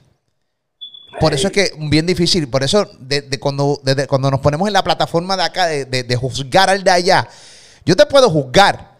[1.20, 2.48] Por eso es que bien difícil.
[2.50, 5.86] Por eso, de, de cuando, desde cuando nos ponemos en la plataforma de acá de,
[5.86, 7.28] de- de juzgar al de allá,
[7.86, 8.96] yo te puedo juzgar.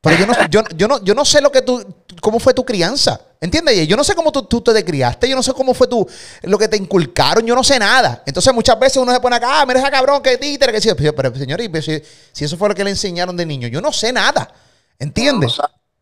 [0.00, 1.84] Pero yo no, yo, yo no, yo no sé lo que tú,
[2.20, 3.20] cómo fue tu crianza.
[3.40, 3.86] ¿Entiendes?
[3.88, 6.06] Yo no sé cómo tú, tú te criaste, yo no sé cómo fue tu,
[6.42, 8.22] lo que te inculcaron, yo no sé nada.
[8.26, 10.90] Entonces muchas veces uno se pone acá, ah, mira ese cabrón, que títere, que sí.
[10.96, 13.80] Pero, pero, señor, pues, si, si eso fue lo que le enseñaron de niño, yo
[13.80, 14.52] no sé nada.
[14.98, 15.58] ¿Entiendes?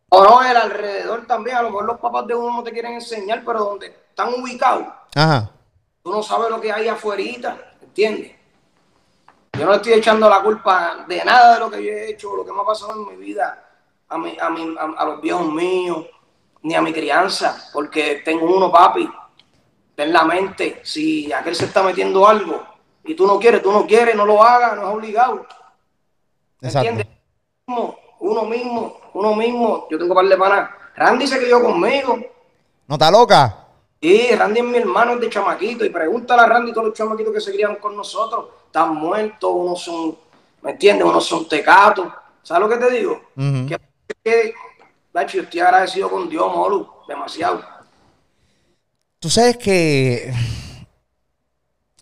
[0.09, 1.57] O no, el alrededor también.
[1.57, 4.87] A lo mejor los papás de uno no te quieren enseñar, pero donde están ubicados,
[5.15, 5.51] Ajá.
[6.03, 7.23] tú no sabes lo que hay afuera,
[7.81, 8.33] ¿entiendes?
[9.59, 12.45] Yo no estoy echando la culpa de nada de lo que yo he hecho, lo
[12.45, 13.65] que me ha pasado en mi vida,
[14.09, 16.07] a, mi, a, mi- a, a los viejos míos,
[16.63, 19.09] ni a mi crianza, porque tengo uno, papi,
[19.95, 22.63] ten la mente, si aquel se está metiendo algo
[23.05, 25.47] y tú no quieres, tú no quieres, no lo hagas, no es obligado.
[26.61, 26.89] ¿Me Exacto.
[26.89, 27.07] entiendes?
[27.67, 30.71] Uno mismo, uno mismo, uno mismo, yo tengo par de panas.
[30.97, 32.19] Randy se crió conmigo.
[32.87, 33.67] ¿No está loca?
[34.01, 35.85] Sí, Randy es mi hermano es de chamaquito.
[35.85, 38.47] Y pregúntale a Randy todos los chamaquitos que se criaron con nosotros.
[38.69, 40.17] Están muertos, unos son,
[40.63, 41.07] ¿me entiendes?
[41.07, 42.07] Unos son tecatos.
[42.43, 43.21] ¿Sabes lo que te digo?
[43.35, 43.79] Que,
[44.23, 44.55] que
[45.13, 47.65] Nacho, yo estoy agradecido con Dios, Molu, demasiado.
[49.19, 50.33] Tú sabes que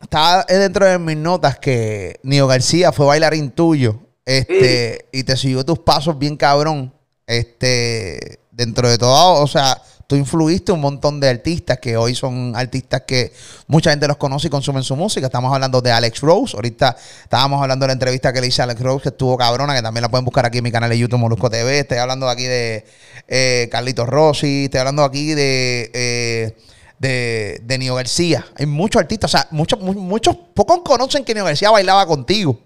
[0.00, 3.96] estaba dentro de mis notas que Nio García fue bailarín tuyo.
[4.24, 6.92] Este, y te siguió tus pasos bien cabrón.
[7.26, 12.54] Este, dentro de todo, o sea, tú influiste un montón de artistas que hoy son
[12.56, 13.32] artistas que
[13.66, 15.26] mucha gente los conoce y consumen su música.
[15.26, 16.56] Estamos hablando de Alex Rose.
[16.56, 19.74] Ahorita estábamos hablando de la entrevista que le hice a Alex Rose, que estuvo cabrona,
[19.74, 21.80] que también la pueden buscar aquí en mi canal de YouTube Molusco TV.
[21.80, 22.84] Estoy hablando aquí de
[23.28, 24.64] eh, Carlitos Rossi.
[24.64, 25.90] Estoy hablando aquí de.
[25.94, 26.56] eh,
[26.98, 28.46] de, de Nio García.
[28.56, 32.58] Hay muchos artistas, o sea, muchos, mu- muchos, pocos conocen que Nio García bailaba contigo.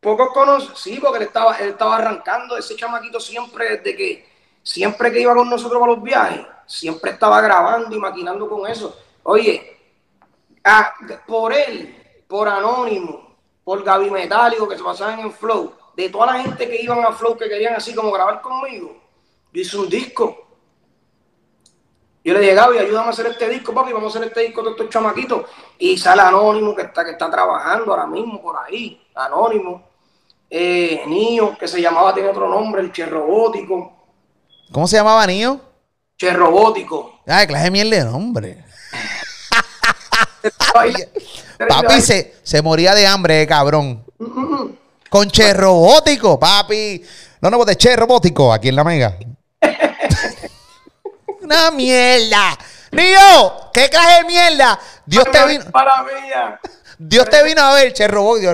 [0.00, 2.56] Pocos conocen, sí, porque él estaba, él estaba arrancando.
[2.56, 4.26] Ese chamaquito siempre, desde que,
[4.66, 8.98] siempre que iba con nosotros a los viajes, siempre estaba grabando y maquinando con eso.
[9.22, 9.78] Oye,
[10.64, 10.92] ah,
[11.24, 11.94] por él,
[12.26, 16.82] por Anónimo, por Gaby Metálico, que se pasaban en Flow, de toda la gente que
[16.82, 18.96] iban a Flow, que querían así como grabar conmigo,
[19.52, 20.36] yo hice un disco.
[22.24, 24.62] Yo le dije, Gaby, ayúdame a hacer este disco, papi, vamos a hacer este disco
[24.64, 25.44] de estos chamaquitos.
[25.78, 29.90] Y sale Anónimo, que está, que está trabajando ahora mismo por ahí, Anónimo.
[30.50, 33.95] Eh, Niño, que se llamaba, tiene otro nombre, el Che Robótico.
[34.72, 35.60] ¿Cómo se llamaba Nio?
[36.18, 37.20] Che Robótico.
[37.26, 38.64] Ay, clase de mierda de nombre.
[41.68, 44.04] Papi se, se moría de hambre, eh, cabrón.
[45.08, 47.04] Con Che Robótico, papi.
[47.40, 49.16] No, no, de Che Robótico, aquí en la Mega.
[51.42, 52.56] Una mierda.
[52.92, 54.78] Nio, ¿qué clase de mierda?
[55.04, 56.04] Dios te vino, Para.
[56.98, 58.52] Dios te vino a ver, Che Robótico.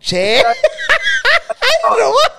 [0.00, 0.42] Che.
[1.88, 2.37] Robó-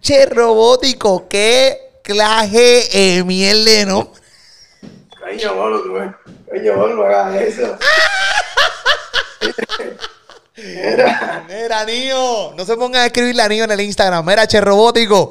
[0.00, 4.20] Che Robótico, qué clase de mierda de nombre.
[5.20, 6.14] Coño, me...
[6.50, 7.78] Coño, bolo, no hagas eso.
[10.56, 11.44] Mira.
[11.48, 12.52] Mira, Nio.
[12.56, 14.26] No se pongan a escribirle a Nio en el Instagram.
[14.26, 15.30] Mira, che robótico.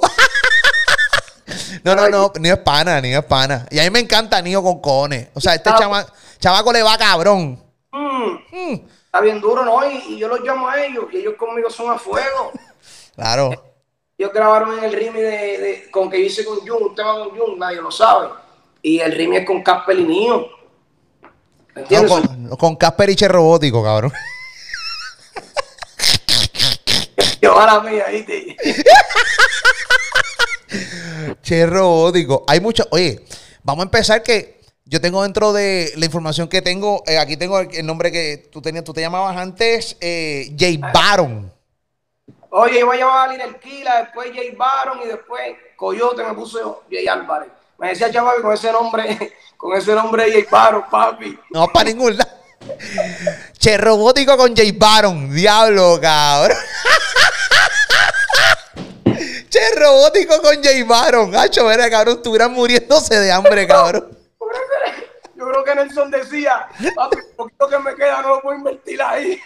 [1.83, 2.31] no, no, no.
[2.39, 3.67] Nio es pana, Nio es pana.
[3.69, 5.27] Y a mí me encanta Nio con cojones.
[5.33, 6.05] O sea, este chama,
[6.39, 7.63] chamaco le va cabrón.
[7.91, 8.31] Mm.
[8.51, 8.87] Mm.
[9.05, 9.89] Está bien duro, ¿no?
[9.89, 11.05] Y, y, yo los llamo a ellos.
[11.11, 12.51] Y ellos conmigo son a fuego.
[13.15, 13.70] Claro.
[14.21, 17.31] Ellos grabaron en el ritmo de, de, con que hice con Jun, un tema con
[17.31, 18.29] Jun, nadie lo sabe.
[18.83, 20.47] Y el ritmo es con Casper y Nio.
[21.75, 22.29] ¿Entiendes?
[22.37, 24.13] No, con, Casper y Che Robótico, cabrón.
[27.41, 28.55] Yo a la mía, ¿viste?
[31.41, 32.45] che robótico.
[32.47, 32.87] Hay mucho.
[32.91, 33.25] Oye,
[33.63, 37.01] vamos a empezar que yo tengo dentro de la información que tengo.
[37.07, 38.83] Eh, aquí tengo el, nombre que tú tenías.
[38.83, 41.51] Tú te llamabas antes eh, Jay Baron.
[42.53, 45.41] Oye, iba a llamar a Liner Kila, después Jay Baron y después
[45.77, 47.47] Coyote me puso Jay Álvarez.
[47.77, 51.39] Me decía chaval con ese nombre, con ese nombre Jay Baron, papi.
[51.49, 52.29] No, para ningún lado.
[53.57, 55.33] Che robótico con Jay Baron.
[55.33, 56.57] Diablo, cabrón.
[59.49, 61.33] che robótico con Jay Baron.
[61.33, 64.20] Hacho, mira, cabrón, estuvieran muriéndose de hambre, cabrón.
[65.41, 69.01] Yo creo que Nelson decía, papi, lo poquito que me queda no lo puedo invertir
[69.01, 69.41] ahí.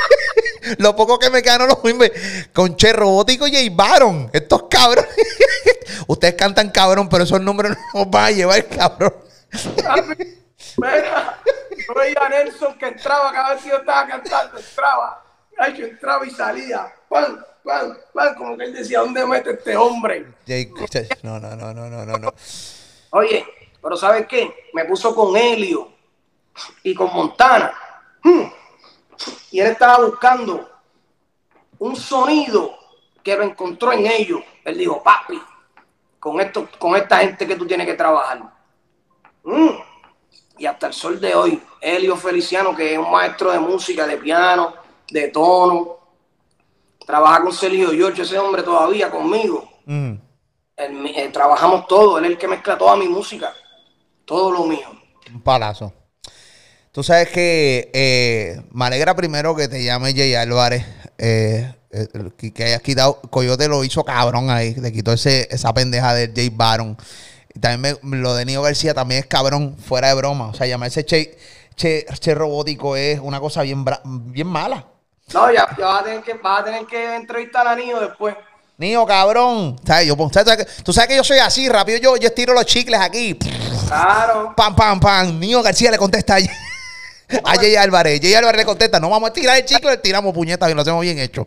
[0.78, 2.50] lo poco que me queda no lo puedo invertir.
[2.54, 4.30] Con Che Robótico y Jay Baron.
[4.32, 5.10] Estos cabrones.
[6.06, 9.14] Ustedes cantan cabrón, pero esos nombres no los van a llevar, cabrón.
[9.84, 10.40] Papi,
[10.78, 11.38] mira,
[11.86, 15.22] yo veía a Nelson que entraba cada vez que yo estaba cantando, entraba.
[15.58, 16.94] Ay, yo entraba y salía.
[17.10, 17.44] ¡Pam!
[17.62, 17.94] ¡Pam!
[18.14, 18.34] ¡Pam!
[18.36, 20.24] Como que él decía, ¿dónde mete este hombre?
[21.22, 22.34] No, no, no, no, no, no.
[23.10, 23.44] Oye,
[23.82, 24.68] pero ¿sabes qué?
[24.72, 25.88] Me puso con Helio
[26.82, 27.72] y con Montana.
[29.50, 30.68] Y él estaba buscando
[31.78, 32.76] un sonido
[33.22, 34.40] que lo encontró en ellos.
[34.64, 35.40] Él dijo, papi,
[36.18, 38.42] con, esto, con esta gente que tú tienes que trabajar.
[40.58, 44.18] Y hasta el sol de hoy, Helio Feliciano, que es un maestro de música, de
[44.18, 44.74] piano,
[45.10, 45.96] de tono,
[47.06, 49.68] trabaja con Sergio George, ese hombre todavía conmigo.
[49.86, 50.12] Mm.
[50.76, 53.54] Él, eh, trabajamos todo, él es el que mezcla toda mi música
[54.24, 54.88] todo lo mío.
[55.32, 55.92] Un palazo.
[56.92, 60.84] Tú sabes que eh, me alegra primero que te llame Jay Álvarez.
[61.18, 63.20] Eh, eh, que, hayas quitado.
[63.30, 64.74] Coyote lo hizo cabrón ahí.
[64.74, 66.96] Le quitó ese, esa pendeja de Jay Baron.
[67.54, 70.48] Y también lo de Nio García también es cabrón, fuera de broma.
[70.48, 71.36] O sea, llamarse Che,
[71.76, 74.86] che, che robótico es una cosa bien, bien mala.
[75.32, 78.34] No, ya, ya vas, a tener que, vas a tener que entrevistar a Nio después.
[78.80, 79.78] Niño, cabrón.
[79.84, 80.06] ¿Sabes?
[80.06, 80.16] Yo,
[80.82, 83.34] tú sabes que yo soy así, rápido yo, yo estiro los chicles aquí.
[83.86, 84.54] Claro.
[84.56, 85.38] Pam, pam, pam.
[85.38, 86.38] Niño García le contesta a,
[87.44, 88.18] a Jay Álvarez.
[88.22, 90.80] Jay Álvarez le contesta, no vamos a tirar el chicle, le tiramos puñetas y lo
[90.80, 91.44] hacemos bien hecho.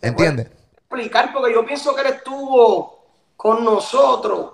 [0.00, 0.46] ¿Entiendes?
[0.76, 3.04] Explicar, porque yo pienso que él estuvo
[3.36, 4.52] con nosotros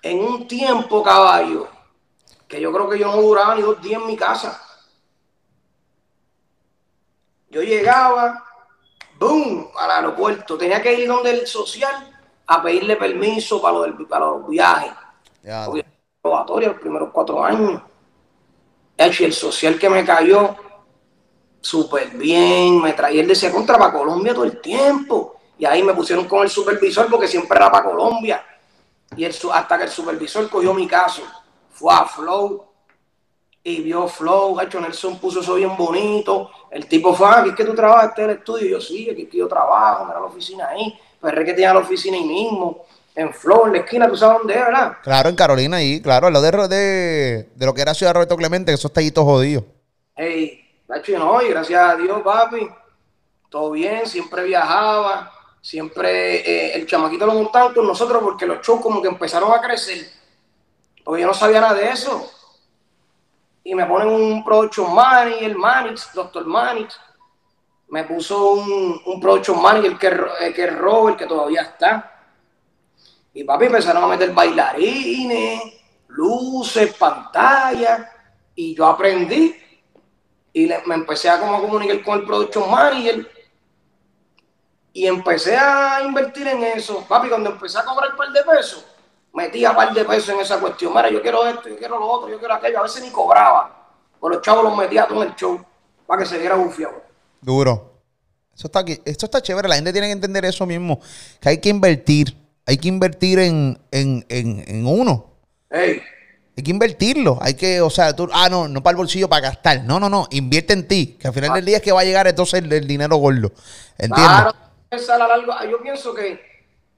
[0.00, 1.68] en un tiempo, caballo,
[2.48, 4.58] que yo creo que yo no duraba ni dos días en mi casa.
[7.50, 8.42] Yo llegaba,
[9.18, 9.68] ¡boom!
[9.78, 10.56] al aeropuerto.
[10.56, 12.12] Tenía que ir donde el social
[12.46, 14.92] a pedirle permiso para, lo para los viajes.
[15.42, 15.66] Ya.
[16.22, 17.82] Probatoria los primeros cuatro años.
[18.98, 20.56] Y el social que me cayó
[21.60, 25.36] súper bien, me traía, él decía contra para Colombia todo el tiempo.
[25.58, 28.44] Y ahí me pusieron con el supervisor porque siempre era para Colombia.
[29.16, 31.22] Y el, hasta que el supervisor cogió mi caso,
[31.70, 32.66] fue a Flow
[33.68, 36.52] y vio Flow, hecho Nelson puso eso bien bonito.
[36.70, 38.64] El tipo fue, ah, aquí es que tú trabajas en el estudio.
[38.64, 40.96] Y yo, sí, aquí es que yo trabajo, mira la oficina ahí.
[41.20, 44.38] Pero es que tenía la oficina ahí mismo, en Flow, en la esquina, tú sabes
[44.38, 44.98] dónde es, ¿verdad?
[45.02, 48.70] Claro, en Carolina, ahí, claro, lo de, de, de lo que era Ciudad Roberto Clemente,
[48.70, 49.64] que eso está ahí todo jodido.
[50.14, 52.68] Ey, hecho, no, y gracias a Dios, papi,
[53.50, 58.80] todo bien, siempre viajaba, siempre eh, el chamaquito lo montaban con nosotros porque los shows
[58.80, 60.06] como que empezaron a crecer.
[61.02, 62.30] Porque yo no sabía nada de eso
[63.66, 67.00] y me ponen un production manager, Manix, doctor Manix.
[67.88, 72.12] Me puso un, un production manager que, eh, que es Robert, que todavía está.
[73.34, 75.60] Y papi empezaron a meter bailarines,
[76.06, 78.08] luces, pantallas.
[78.54, 79.56] Y yo aprendí.
[80.52, 83.28] Y me empecé a como comunicar con el production manager.
[84.92, 87.04] Y empecé a invertir en eso.
[87.08, 88.86] Papi, cuando empecé a cobrar un par de pesos,
[89.36, 90.92] metía un par de pesos en esa cuestión.
[90.94, 92.78] Mira, yo quiero esto, yo quiero lo otro, yo quiero aquello.
[92.78, 93.86] A veces ni cobraba.
[94.18, 95.62] Pero los chavos los metía todo en el show
[96.06, 97.02] para que se viera bufiado.
[97.40, 97.92] Duro.
[98.54, 99.68] Eso está, aquí, esto está chévere.
[99.68, 100.98] La gente tiene que entender eso mismo.
[101.38, 102.34] Que hay que invertir.
[102.64, 105.26] Hay que invertir en, en, en, en uno.
[105.70, 106.02] Hey.
[106.56, 107.38] Hay que invertirlo.
[107.42, 109.84] Hay que, o sea, tú, ah, no, no para el bolsillo para gastar.
[109.84, 110.26] No, no, no.
[110.30, 111.18] Invierte en ti.
[111.20, 113.52] Que al final del día es que va a llegar entonces el, el dinero gordo.
[113.98, 114.54] ¿Entiendes?
[114.96, 116.40] Claro, a largo, yo pienso que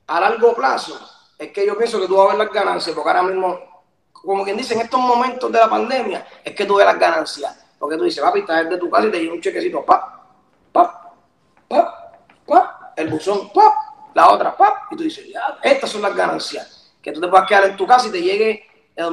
[0.06, 0.98] a largo plazo
[1.38, 3.68] es que yo pienso que tú vas a ver las ganancias, porque ahora mismo
[4.22, 7.64] como quien dice, en estos momentos de la pandemia, es que tú ves las ganancias.
[7.78, 10.20] Porque tú dices, papi, estás de tu casa y te llega un chequecito, pa,
[10.72, 11.12] pa,
[11.68, 12.12] pa,
[12.46, 13.74] pa, el buzón, pa,
[14.14, 16.92] la otra, pa, y tú dices, ya, estas son las ganancias.
[17.00, 18.66] Que tú te puedas quedar en tu casa y te llegue
[18.96, 19.12] el,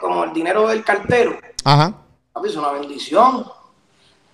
[0.00, 1.36] como el dinero del cartero.
[1.64, 1.92] Ajá.
[2.32, 3.50] Papi, es una bendición.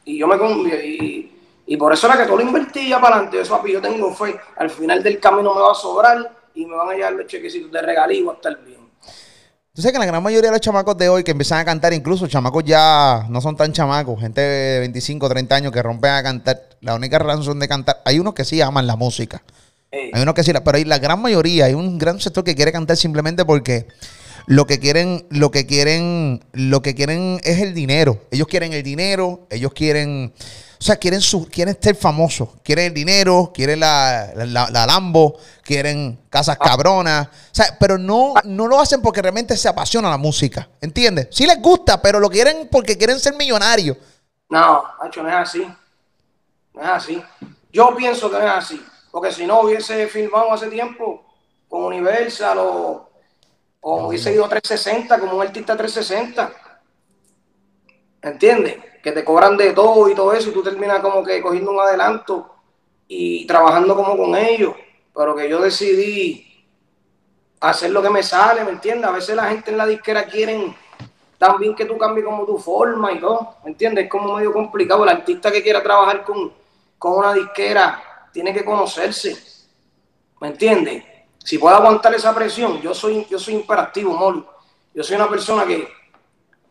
[0.05, 0.37] Y yo me
[0.85, 3.41] y, y por eso era que todo lo invertí ya para adelante.
[3.41, 4.39] Eso, papi, yo tengo fe.
[4.57, 7.71] Al final del camino me va a sobrar y me van a llegar los chequecitos
[7.71, 8.83] de regalío hasta el bien.
[9.75, 11.95] Tú sabes que la gran mayoría de los chamacos de hoy que empiezan a cantar,
[11.95, 16.23] incluso chamacos ya no son tan chamacos, gente de 25, 30 años que rompen a
[16.23, 16.61] cantar.
[16.83, 19.43] La única razón de cantar, hay unos que sí aman la música.
[19.91, 22.71] Hay unos que sí, pero hay la gran mayoría, hay un gran sector que quiere
[22.71, 23.89] cantar simplemente porque
[24.47, 28.23] lo que quieren, lo que quieren, lo que quieren es el dinero.
[28.31, 30.33] Ellos quieren el dinero, ellos quieren
[30.83, 36.19] o sea, quieren, su, quieren ser famosos, quieren el dinero, quieren la, la, Lambo, quieren
[36.29, 36.65] casas ah.
[36.65, 37.29] cabronas.
[37.29, 40.69] O sea, pero no, no lo hacen porque realmente se apasiona la música.
[40.81, 41.29] ¿Entiendes?
[41.31, 43.97] Sí les gusta, pero lo quieren porque quieren ser millonarios.
[44.49, 45.65] No, Hacho, no es así.
[46.75, 47.23] No es así.
[47.73, 48.85] Yo pienso que no es así.
[49.13, 51.25] Porque si no hubiese filmado hace tiempo
[51.69, 53.09] con Universal o,
[53.83, 56.53] o hubiese ido a 360 como un artista 360.
[58.23, 58.93] ¿Entiendes?
[59.03, 61.81] que te cobran de todo y todo eso, y tú terminas como que cogiendo un
[61.81, 62.55] adelanto
[63.09, 64.75] y trabajando como con ellos.
[65.15, 66.47] Pero que yo decidí
[67.61, 69.11] hacer lo que me sale, ¿me entiendes?
[69.11, 70.75] A veces la gente en la disquera quieren
[71.37, 74.05] también que tú cambies como tu forma y todo, ¿me entiendes?
[74.05, 75.03] Es como medio complicado.
[75.03, 76.53] El artista que quiera trabajar con,
[76.97, 79.37] con una disquera tiene que conocerse,
[80.41, 81.05] ¿me entiendes?
[81.45, 84.47] Si puede aguantar esa presión, yo soy, yo soy imperativo, Mol.
[84.95, 85.89] Yo soy una persona que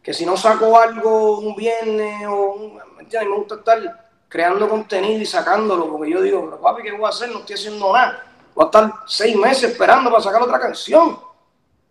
[0.01, 5.21] que si no saco algo un viernes o un, ¿me, me gusta estar creando contenido
[5.21, 7.29] y sacándolo, porque yo digo, pero papi, ¿qué voy a hacer?
[7.29, 8.25] No estoy haciendo nada.
[8.55, 11.19] Voy a estar seis meses esperando para sacar otra canción.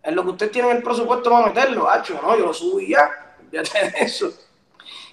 [0.03, 2.79] Es lo que usted tiene en el presupuesto para meterlo, hacho, no, yo lo subo
[2.79, 3.09] y ya,
[3.51, 4.33] fíjate de eso.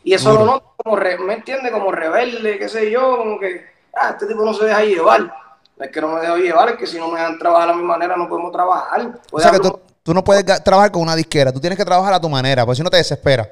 [0.02, 1.70] Y eso lo noto como, ¿me entiende?
[1.70, 5.32] Como rebelde, qué sé yo, como que, ah, este tipo no se deja llevar.
[5.80, 7.82] Es que no me dejo llevar, es que si no me dejan trabajar a mi
[7.82, 9.20] manera no podemos trabajar.
[9.30, 12.14] O sea, que tú, Tú no puedes trabajar con una disquera, tú tienes que trabajar
[12.14, 13.46] a tu manera, porque si no te desespera.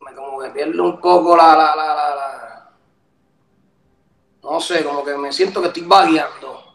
[0.00, 2.70] Me como que pierdo un poco la, la, la, la,
[4.42, 6.74] No sé, como que me siento que estoy vagueando.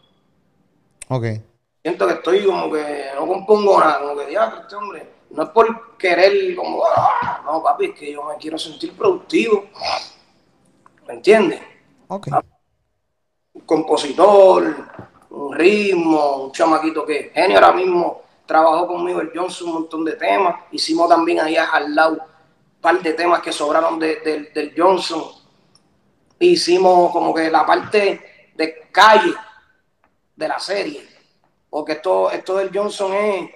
[1.08, 1.24] Ok.
[1.82, 5.48] Siento que estoy como que no compongo nada, como que ya, este hombre, no es
[5.50, 9.66] por querer como, ah, no, papi, es que yo me quiero sentir productivo.
[11.06, 11.60] ¿Me entiendes?
[12.08, 12.28] Ok.
[13.56, 14.76] Un compositor,
[15.30, 20.12] un ritmo, un chamaquito que genio ahora mismo trabajó conmigo el Johnson un montón de
[20.12, 20.56] temas.
[20.70, 25.24] Hicimos también ahí al lado un par de temas que sobraron de, del Johnson.
[26.38, 29.34] Hicimos como que la parte de calle
[30.36, 31.08] de la serie.
[31.70, 33.50] Porque esto, esto del Johnson es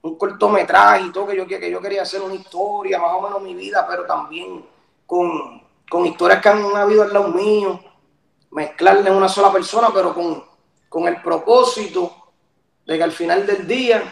[0.00, 3.42] un cortometraje y todo que yo, que yo quería hacer una historia, más o menos
[3.42, 4.64] mi vida, pero también
[5.06, 7.78] con, con historias que han habido al lado mío,
[8.52, 10.44] mezclarle en una sola persona, pero con,
[10.88, 12.32] con el propósito
[12.86, 14.02] de que al final del día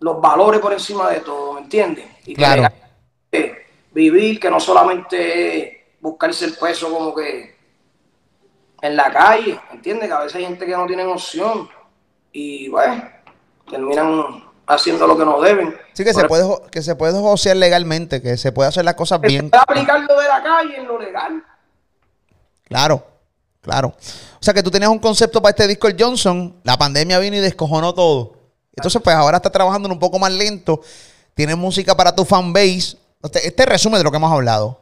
[0.00, 2.06] los valores por encima de todo, ¿me entiendes?
[2.26, 2.68] Y claro.
[3.30, 7.56] Que vivir, que no solamente buscarse el peso como que
[8.82, 10.08] en la calle, ¿me entiendes?
[10.08, 11.70] Que a veces hay gente que no tiene opción
[12.32, 13.02] y, bueno,
[13.70, 15.74] terminan haciendo lo que no deben.
[15.94, 19.22] Sí, que se, puede, que se puede josear legalmente, que se puede hacer las cosas
[19.22, 19.44] bien.
[19.44, 21.42] Se puede aplicar lo de la calle en lo legal.
[22.64, 23.06] Claro,
[23.60, 23.88] claro.
[23.88, 27.36] O sea que tú tenías un concepto para este disco el Johnson, la pandemia vino
[27.36, 28.34] y descojonó todo.
[28.76, 30.80] Entonces, pues ahora está trabajando un poco más lento.
[31.34, 32.96] Tienes música para tu fanbase.
[33.22, 34.80] Este, este resumen de lo que hemos hablado.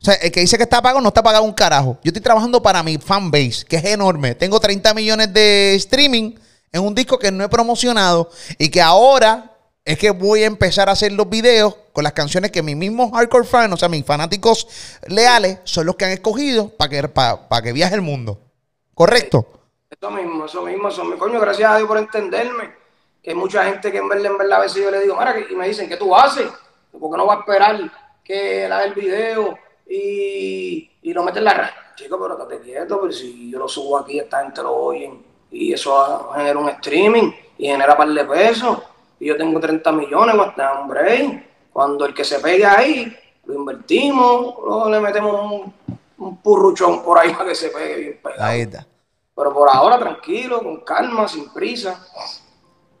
[0.00, 1.98] O sea, el que dice que está pagado no está pagado un carajo.
[2.04, 4.34] Yo estoy trabajando para mi fanbase, que es enorme.
[4.34, 6.34] Tengo 30 millones de streaming
[6.72, 9.52] en un disco que no he promocionado y que ahora
[9.84, 13.12] es que voy a empezar a hacer los videos con las canciones que mis mismos
[13.12, 17.62] hardcore fans, o sea, mis fanáticos leales, son los que han escogido para que, para
[17.62, 18.40] que viaje el mundo.
[18.92, 19.46] ¿Correcto?
[19.88, 21.20] Eso mismo, eso mismo, eso mismo.
[21.20, 22.74] Coño, gracias a Dios por entenderme.
[23.22, 25.36] Que hay mucha gente que en verdad, en verdad, a veces yo le digo, mira,
[25.48, 26.48] y me dicen, ¿qué tú haces?
[26.90, 27.78] ¿Por qué no va a esperar
[28.24, 29.56] que haga el video
[29.88, 31.70] y, y lo mete en la red?
[31.94, 35.72] Chico, pero estate quieto, pero si yo lo subo aquí, esta gente lo oyen y
[35.72, 38.78] eso genera un streaming y genera par de pesos.
[39.20, 41.53] Y yo tengo 30 millones, hombre.
[41.74, 43.12] Cuando el que se pegue ahí,
[43.46, 45.74] lo invertimos, luego le metemos un,
[46.18, 48.44] un purruchón por ahí para que se pegue bien pegado.
[48.44, 48.86] Ahí está.
[49.34, 52.06] Pero por ahora tranquilo, con calma, sin prisa.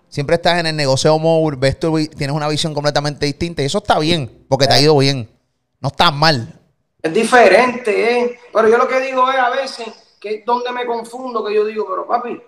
[0.08, 3.78] Siempre estás en el negocio mode, ves tú, tienes una visión completamente distinta y eso
[3.78, 5.30] está bien, porque te ha ido bien.
[5.78, 6.60] No está mal.
[7.00, 8.40] Es diferente, ¿eh?
[8.52, 9.86] Pero yo lo que digo es a veces
[10.20, 12.42] que es donde me confundo, que yo digo, pero papi,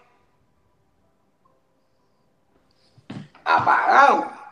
[3.45, 4.46] apagado.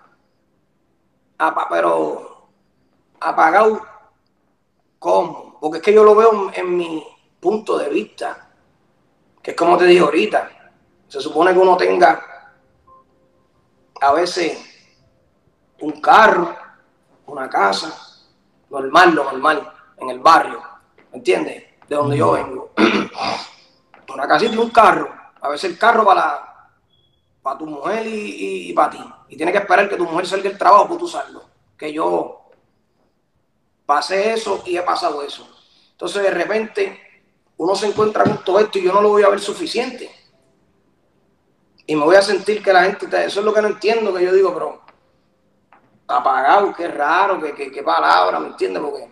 [1.70, 2.48] Pero
[3.20, 3.80] apagado,
[4.98, 5.58] ¿cómo?
[5.60, 7.04] Porque es que yo lo veo en, mi
[7.40, 8.50] punto de vista,
[9.42, 10.50] que es como te dije ahorita,
[11.08, 12.20] se supone que uno tenga
[14.00, 14.58] a veces
[15.80, 16.54] un carro,
[17.26, 18.22] una casa,
[18.70, 20.62] normal, lo normal, en el barrio,
[21.12, 21.64] ¿me entiendes?
[21.88, 22.70] De donde yo vengo.
[24.14, 25.08] una casita y un carro,
[25.40, 26.53] a veces el carro para,
[27.44, 29.04] para tu mujer y, para ti.
[29.28, 31.42] Y tienes que esperar que tu mujer salga del trabajo para tú usarlo.
[31.76, 32.48] Que yo
[33.84, 35.46] pasé eso y he pasado eso.
[35.92, 37.00] Entonces de repente
[37.58, 40.10] uno se encuentra con todo esto y yo no lo voy a ver suficiente.
[41.86, 44.24] Y me voy a sentir que la gente, eso es lo que no entiendo, que
[44.24, 44.80] yo digo, pero
[46.08, 48.82] apagado, qué raro, qué, qué, palabra, ¿me entiendes?
[48.82, 49.10] Porque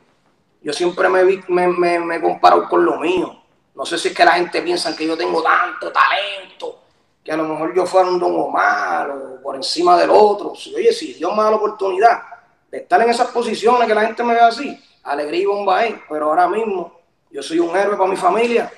[0.62, 3.42] yo siempre me, me, me, me con lo mío.
[3.74, 6.82] No sé si es que la gente piensa que yo tengo tanto talento,
[7.24, 10.50] que a lo mejor yo fuera un don Omar o por encima del otro.
[10.50, 12.22] oye, si Dios me da la oportunidad
[12.70, 15.94] de estar en esas posiciones que la gente me ve así, alegría y bomba es,
[16.08, 17.00] pero ahora mismo
[17.30, 18.72] yo soy un héroe para mi familia.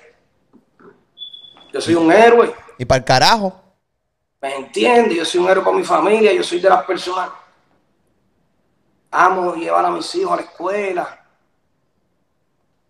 [1.72, 2.54] Yo soy un héroe.
[2.78, 3.60] Y para el carajo.
[4.40, 5.16] ¿Me entiendes?
[5.16, 7.30] Yo soy un héroe para mi familia, yo soy de las personas.
[9.10, 11.26] Amo llevar a mis hijos a la escuela.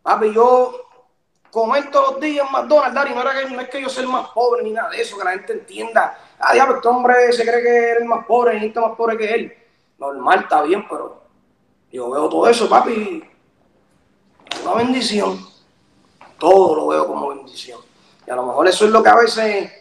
[0.03, 0.84] Papi, yo
[1.55, 4.03] comer todos los días en McDonald's, Dari, no, era que, no es que yo sea
[4.03, 6.19] el más pobre ni nada de eso, que la gente entienda.
[6.41, 9.33] Ah, diablo, este hombre se cree que es más pobre, y está más pobre que
[9.33, 9.57] él.
[9.97, 11.23] Normal, está bien, pero
[11.93, 13.23] yo veo todo eso, papi,
[14.65, 15.47] una bendición.
[16.41, 17.79] Todo lo veo como bendición.
[18.27, 19.73] Y a lo mejor eso es lo que a veces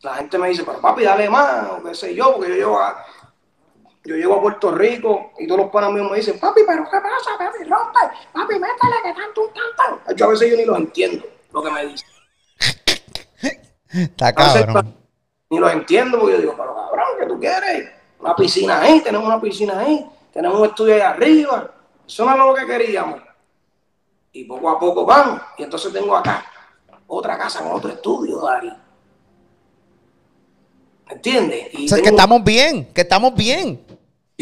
[0.00, 2.80] la gente me dice, pero papi, dale más, o qué sé yo, porque yo llevo
[2.80, 3.04] a,
[4.04, 6.98] yo llego a Puerto Rico y todos los panas míos me dicen, papi, pero ¿qué
[7.00, 7.38] pasa?
[7.38, 8.00] Papi, rompe,
[8.32, 10.16] papi, métele que tanto un cantán.
[10.16, 12.08] Yo a veces yo ni los entiendo lo que me dicen.
[13.88, 14.96] Está cabrón.
[15.50, 17.90] Ni los entiendo porque yo digo, pero cabrón, ¿qué tú quieres?
[18.18, 21.70] Una piscina ahí, tenemos una piscina ahí, tenemos un estudio ahí arriba.
[22.06, 23.20] Eso no es lo que queríamos.
[24.32, 25.40] Y poco a poco vamos.
[25.58, 26.44] Y entonces tengo acá
[27.06, 28.72] otra casa con otro estudio, Dari.
[31.10, 31.68] ¿Entiendes?
[31.74, 33.84] o sea, que estamos bien, que estamos bien.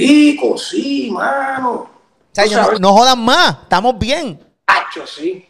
[0.00, 1.72] Chico, sí, mano.
[1.72, 1.90] O
[2.32, 2.46] sea,
[2.80, 4.40] no, jodan más, estamos bien.
[4.66, 5.46] Hacho, sí.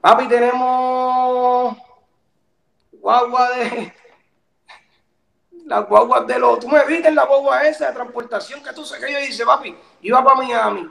[0.00, 1.76] Papi, tenemos
[2.92, 3.92] guagua de.
[5.64, 6.60] Las guaguas de los.
[6.60, 9.44] Tú me viste en la guagua esa de transportación que tú sabes que yo dice,
[9.44, 10.88] papi, iba para Miami.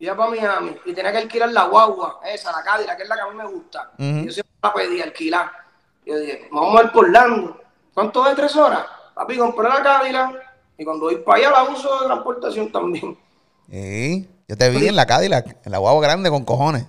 [0.00, 3.14] Iba para Miami y tenía que alquilar la guagua, esa, la Cadillac, que es la
[3.14, 3.92] que a mí me gusta.
[3.98, 5.52] Yo siempre la pedí alquilar.
[6.04, 7.60] Yo dije, vamos a ir por Orlando.
[7.94, 8.84] ¿Cuánto de tres horas?
[9.14, 13.16] Papi, compré la Cadillac y cuando voy para allá la uso de transportación también.
[13.70, 16.86] Sí, yo te vi en la Cadillac, en la guagua grande con cojones.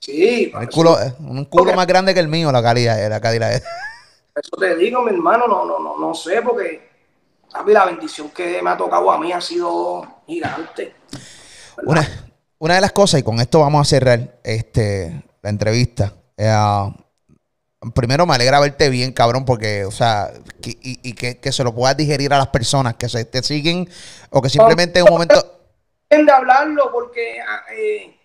[0.00, 0.52] Sí.
[0.54, 3.08] Un culo, un culo más grande que el mío, la Cadillac.
[3.08, 3.62] La Cadillac.
[4.34, 6.88] Eso te digo, mi hermano, no, no, no, no sé, porque
[7.66, 10.94] la bendición que me ha tocado a mí ha sido gigante.
[11.84, 16.12] Una, de las cosas, y con esto vamos a cerrar este, la entrevista.
[16.36, 16.52] Eh,
[17.94, 20.32] primero me alegra verte bien, cabrón, porque, o sea,
[20.62, 23.88] y, que, se lo puedas digerir a las personas que se te siguen
[24.30, 25.60] o que simplemente en un momento...
[26.10, 28.16] De hablarlo porque ah, eh,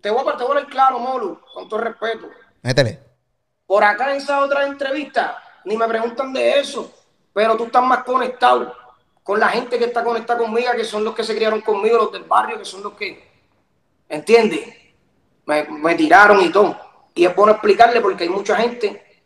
[0.00, 2.28] te, voy a, te voy a claro, Molu, con todo respeto.
[2.62, 3.00] Métele.
[3.66, 6.92] Por acá en esa otra entrevista ni me preguntan de eso,
[7.32, 8.74] pero tú estás más conectado
[9.22, 12.12] con la gente que está conectada conmigo, que son los que se criaron conmigo, los
[12.12, 13.26] del barrio, que son los que,
[14.08, 14.76] ¿entiendes?
[15.46, 16.78] Me, me tiraron y todo.
[17.14, 19.22] Y es bueno explicarle porque hay mucha gente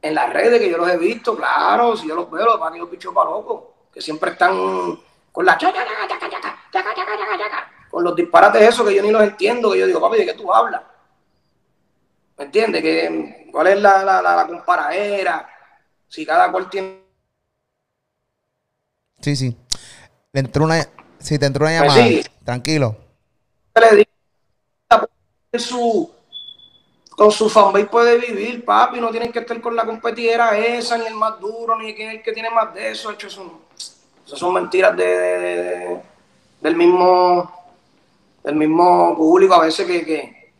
[0.00, 2.74] en las redes que yo los he visto, claro, si yo los veo, los van
[2.74, 4.54] a los bichos para locos, que siempre están
[5.32, 5.58] con la
[7.90, 10.34] con los disparates esos que yo ni los entiendo, que yo digo, papi, ¿de qué
[10.34, 10.82] tú hablas?
[12.38, 12.82] ¿Me entiendes?
[12.82, 15.48] Que, ¿Cuál es la, la, la, comparadera?
[16.06, 17.02] Si cada cual tiene...
[19.20, 19.56] Sí, sí.
[20.32, 20.86] Le entró una...
[21.18, 22.96] Si te entró una pues llamada, tranquilo.
[23.80, 25.08] Le digo,
[25.58, 26.15] su
[27.16, 29.00] con su fanbase puede vivir, papi.
[29.00, 32.32] No tienen que estar con la competidera esa, ni el más duro, ni el que
[32.32, 33.12] tiene más de eso.
[33.28, 33.52] Son,
[34.24, 36.00] eso son mentiras de,
[36.60, 37.52] del mismo
[38.44, 40.52] del mismo público a veces que, que,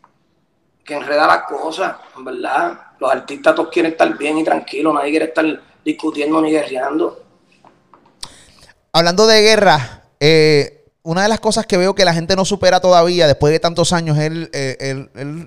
[0.84, 2.80] que enreda las cosas, en verdad.
[2.98, 5.44] Los artistas todos quieren estar bien y tranquilos, nadie quiere estar
[5.84, 7.22] discutiendo ni guerreando.
[8.92, 10.75] Hablando de guerra, eh,
[11.06, 13.92] una de las cosas que veo que la gente no supera todavía después de tantos
[13.92, 14.32] años es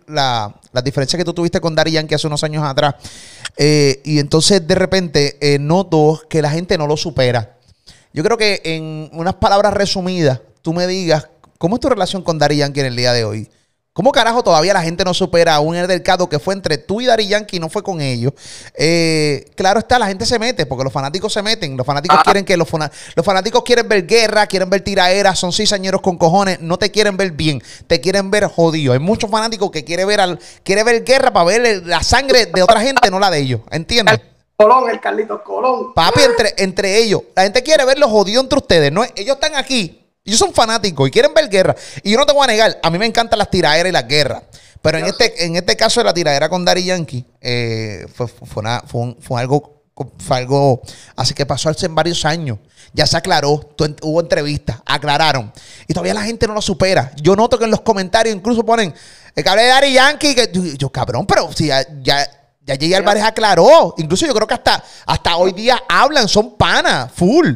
[0.07, 0.55] la,
[0.85, 2.95] diferencia que tú tuviste con Dari Yankee hace unos años atrás.
[3.57, 7.57] Eh, y entonces de repente eh, noto que la gente no lo supera.
[8.13, 12.39] Yo creo que en unas palabras resumidas, tú me digas, ¿cómo es tu relación con
[12.39, 13.49] Dari Yankee en el día de hoy?
[13.91, 17.05] ¿Cómo carajo todavía la gente no supera a un altercado que fue entre tú y
[17.05, 18.31] Dari Yankee, no fue con ellos?
[18.75, 21.75] Eh, claro está, la gente se mete, porque los fanáticos se meten.
[21.75, 22.23] Los fanáticos Ah.
[22.23, 26.61] quieren que los, los fanáticos quieren ver guerra, quieren ver tiraderas, son cizañeros con cojones,
[26.61, 28.93] no te quieren ver bien, te quieren ver jodido.
[28.93, 32.63] Hay muchos fanáticos que quieren ver al, quiere ver guerra para ver la sangre de
[32.63, 33.61] otra gente, no la de ellos.
[33.71, 34.21] ¿Entiendes?
[34.55, 35.93] Colón, el Carlitos Colón.
[35.93, 37.23] Papi, entre, entre ellos.
[37.35, 38.91] La gente quiere ver los jodidos entre ustedes.
[38.91, 39.98] No, ellos están aquí.
[40.29, 41.75] Ellos son fanáticos y quieren ver guerra.
[42.03, 44.07] Y yo no te voy a negar, a mí me encantan las tiraderas y las
[44.07, 44.43] guerras.
[44.81, 48.61] Pero en este, en este caso de la tiradera con Dari Yankee, eh, fue, fue,
[48.61, 49.83] una- fue un- fue algo,
[50.19, 50.81] fue algo
[51.17, 52.59] así que pasó hace varios años.
[52.93, 53.69] Ya se aclaró,
[54.01, 55.51] hubo entrevistas, aclararon.
[55.87, 57.11] Y todavía la gente no lo supera.
[57.21, 58.93] Yo noto que en los comentarios incluso ponen
[59.35, 60.33] el cable de Dari Yankee.
[60.33, 62.25] Que, yo, yo, cabrón, pero si ya, ya,
[62.61, 63.93] ya Jay Álvarez aclaró.
[63.97, 67.47] Incluso yo creo que hasta, hasta hoy día hablan, son panas, full.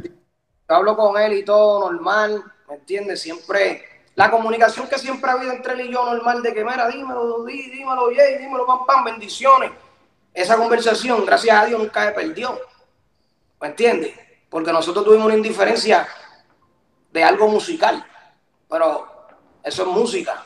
[0.69, 2.43] Yo hablo con él y todo normal,
[2.73, 3.21] ¿me entiendes?
[3.21, 6.87] Siempre, la comunicación que siempre ha habido entre él y yo normal de que, mira,
[6.87, 9.71] dímelo, di, dímelo, Jay, dímelo, pam, pam, bendiciones.
[10.33, 12.59] Esa conversación, gracias a Dios, nunca se perdió,
[13.61, 14.15] ¿me entiendes?
[14.49, 16.07] Porque nosotros tuvimos una indiferencia
[17.11, 18.03] de algo musical,
[18.67, 19.07] pero
[19.63, 20.43] eso es música.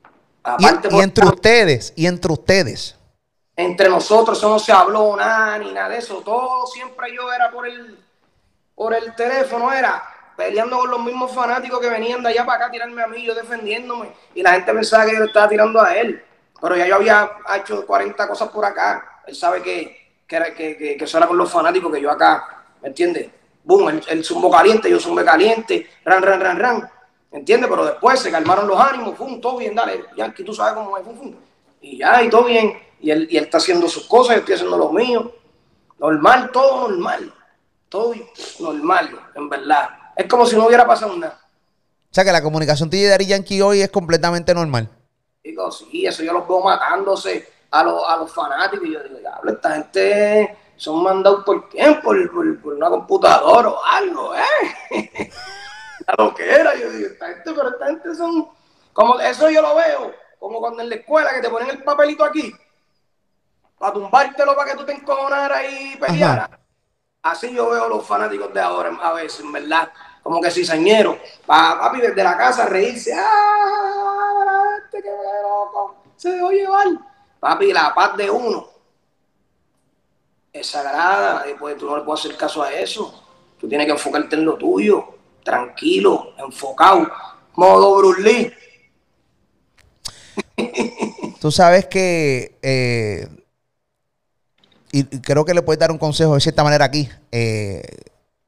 [0.00, 0.06] Y,
[0.44, 2.96] Aparte, y por- entre ustedes, y entre ustedes.
[3.56, 6.22] entre nosotros eso no se habló nada ni nada de eso.
[6.24, 7.98] Todo siempre yo era por el
[8.76, 10.02] por el teléfono, era
[10.40, 13.34] peleando con los mismos fanáticos que venían de allá para acá tirarme a mí, yo
[13.34, 14.10] defendiéndome.
[14.34, 16.22] Y la gente pensaba que yo le estaba tirando a él.
[16.58, 19.20] Pero ya yo había hecho 40 cosas por acá.
[19.26, 23.28] Él sabe que, que, que, eso era con los fanáticos, que yo acá, ¿me entiendes?
[23.64, 26.90] Boom, el, el zumbo caliente, yo zumbo caliente, ran, ran, ran, ran.
[27.30, 27.68] ¿Me entiendes?
[27.68, 31.04] Pero después se calmaron los ánimos, fum, todo bien, dale, Yankee, tú sabes cómo es,
[31.04, 31.34] fum, fum.
[31.82, 32.78] Y ya, y todo bien.
[32.98, 35.32] Y él, y él está haciendo sus cosas, yo estoy haciendo lo mío.
[35.98, 37.34] Normal, todo normal.
[37.90, 38.14] Todo
[38.58, 39.99] normal, en verdad.
[40.20, 41.40] Es como si no hubiera pasado nada.
[42.10, 44.86] O sea que la comunicación tuya Dari Yankee hoy es completamente normal.
[45.42, 48.86] Digo, sí, eso yo los veo matándose a los, a los fanáticos.
[48.86, 53.70] Y yo digo, diablo, esta gente son mandados por quién, por, por, por una computadora
[53.70, 55.30] o algo, ¿eh?
[56.06, 56.74] a lo que era.
[56.74, 58.48] Yo digo, esta gente, pero esta gente son.
[58.92, 62.24] Como eso yo lo veo, como cuando en la escuela que te ponen el papelito
[62.24, 62.54] aquí,
[63.78, 66.50] para tumbártelo para que tú te encojonaras y pelearas.
[67.22, 69.90] Así yo veo a los fanáticos de ahora a veces, verdad.
[70.22, 71.18] Como que cizañero.
[71.46, 73.12] Pa, papi, desde la casa reírse.
[73.14, 74.64] ¡Ah!
[74.84, 75.10] Este que
[75.42, 75.96] loco.
[76.16, 76.86] Se dejó llevar.
[77.38, 78.68] Papi, la paz de uno
[80.52, 81.44] es sagrada.
[81.58, 83.24] Pues tú no le puedes hacer caso a eso.
[83.58, 85.04] Tú tienes que enfocarte en lo tuyo.
[85.42, 87.10] Tranquilo, enfocado.
[87.54, 88.54] Modo Bruce.
[91.40, 93.26] Tú sabes que, eh,
[94.92, 97.08] y creo que le puedes dar un consejo de cierta manera aquí.
[97.32, 97.82] eh,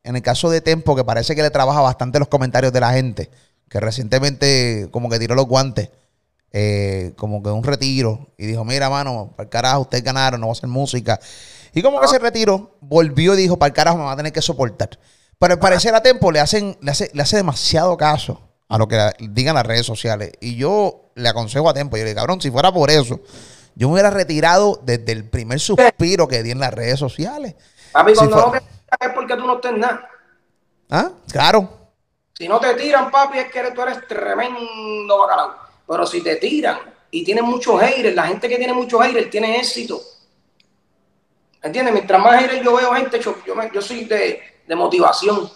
[0.04, 2.92] en el caso de Tempo, que parece que le trabaja bastante los comentarios de la
[2.92, 3.30] gente,
[3.68, 5.90] que recientemente como que tiró los guantes,
[6.52, 10.46] eh, como que un retiro, y dijo, mira, mano, para el carajo, ustedes ganaron, no
[10.48, 11.18] voy a hacer música.
[11.74, 14.32] Y como que se retiró, volvió y dijo, para el carajo, me va a tener
[14.32, 14.90] que soportar.
[15.38, 18.86] Pero al parecer a Tempo le, hacen, le, hace, le hace demasiado caso a lo
[18.88, 20.32] que la- digan las redes sociales.
[20.40, 23.20] Y yo le aconsejo a Tempo, yo le digo, cabrón, si fuera por eso,
[23.74, 27.54] yo me hubiera retirado desde el primer suspiro que di en las redes sociales.
[27.92, 28.66] Papi, Si cuando fue- no
[29.00, 30.08] es porque tú no estés nada.
[30.90, 31.10] ¿Ah?
[31.30, 31.68] Claro.
[32.34, 35.54] Si no te tiran, papi, es que eres- tú eres tremendo bacalao.
[35.86, 36.78] Pero si te tiran
[37.10, 40.00] y tienes muchos haters, la gente que tiene muchos haters tiene éxito.
[41.62, 41.94] ¿Entiendes?
[41.94, 45.48] Mientras más haters yo veo gente, yo, yo, me- yo soy de, de motivación.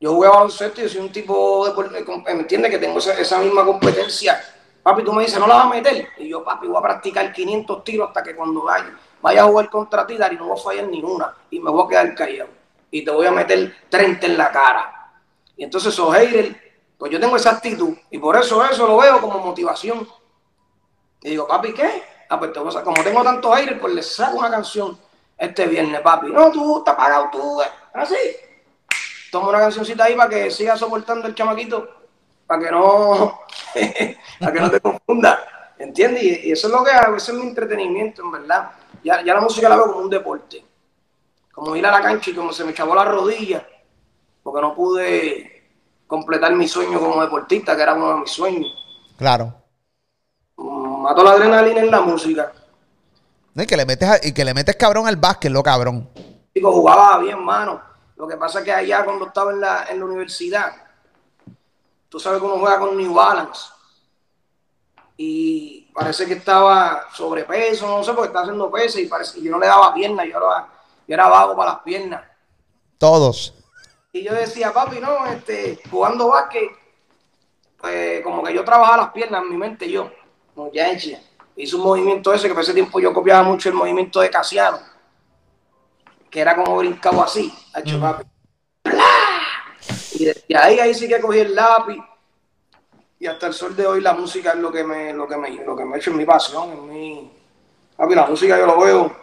[0.00, 2.04] Yo juego a baloncesto y yo soy un tipo de, de-
[2.34, 2.70] ¿me entiendes?
[2.70, 4.42] Que tengo esa, esa misma competencia.
[4.82, 6.08] Papi, tú me dices, no la vas a meter.
[6.18, 9.70] Y yo, papi, voy a practicar 500 tiros hasta que cuando vaya, vaya a jugar
[9.70, 11.34] contra ti, Dari, no voy a fallar ninguna.
[11.48, 12.50] Y me voy a quedar callado.
[12.90, 15.12] Y te voy a meter 30 en la cara.
[15.56, 16.54] Y entonces esos haters,
[16.98, 17.96] pues yo tengo esa actitud.
[18.10, 20.06] Y por eso eso lo veo como motivación.
[21.22, 22.02] Y digo, papi, ¿qué?
[22.28, 24.98] Ah, pues te voy a como tengo tantos haters, pues les saco una canción
[25.38, 26.26] este viernes, papi.
[26.26, 27.62] No, tú estás pagado, tú.
[27.62, 27.68] eh.
[27.94, 28.16] Así.
[29.32, 31.88] Toma una cancioncita ahí para que siga soportando el chamaquito.
[32.46, 33.40] Para que no,
[34.38, 35.72] para que no te confunda.
[35.78, 36.22] ¿Entiendes?
[36.22, 38.70] Y, eso es lo que hago, eso es mi entretenimiento, en verdad.
[39.04, 40.64] Ya, ya la música la veo como un deporte.
[41.52, 43.64] Como ir a la cancha y como se me chavó la rodilla,
[44.42, 45.62] porque no pude
[46.06, 48.72] completar mi sueño como deportista, que era uno de mis sueños.
[49.16, 49.54] Claro.
[50.56, 52.52] Mató la adrenalina en la música.
[53.54, 56.08] No, Y que le metes, a- y que le metes cabrón al básquet, lo cabrón.
[56.54, 57.80] Digo, jugaba bien, mano.
[58.16, 60.72] Lo que pasa es que allá cuando estaba en la, en la universidad,
[62.08, 63.62] tú sabes que uno juega con New Balance.
[65.16, 69.52] Y parece que estaba sobrepeso, no sé, porque estaba haciendo peso y, parece, y yo
[69.52, 70.68] no le daba piernas, yo era,
[71.06, 72.22] yo era vago para las piernas.
[72.98, 73.54] Todos.
[74.12, 76.68] Y yo decía, papi, no, este, jugando básquet,
[77.80, 80.10] pues como que yo trabajaba las piernas en mi mente yo,
[80.54, 81.16] como ya hecho.
[81.56, 84.80] Hice un movimiento ese que por ese tiempo yo copiaba mucho el movimiento de Casiano,
[86.28, 88.24] que era como brincado así, hecho papi.
[90.14, 91.98] Y desde ahí, ahí sí que cogí el lápiz.
[93.24, 95.50] Y hasta el sol de hoy la música es lo que me, lo que me,
[95.64, 97.32] lo que me ha hecho en mi pasión, en mi.
[97.96, 99.16] Papi, la música yo lo veo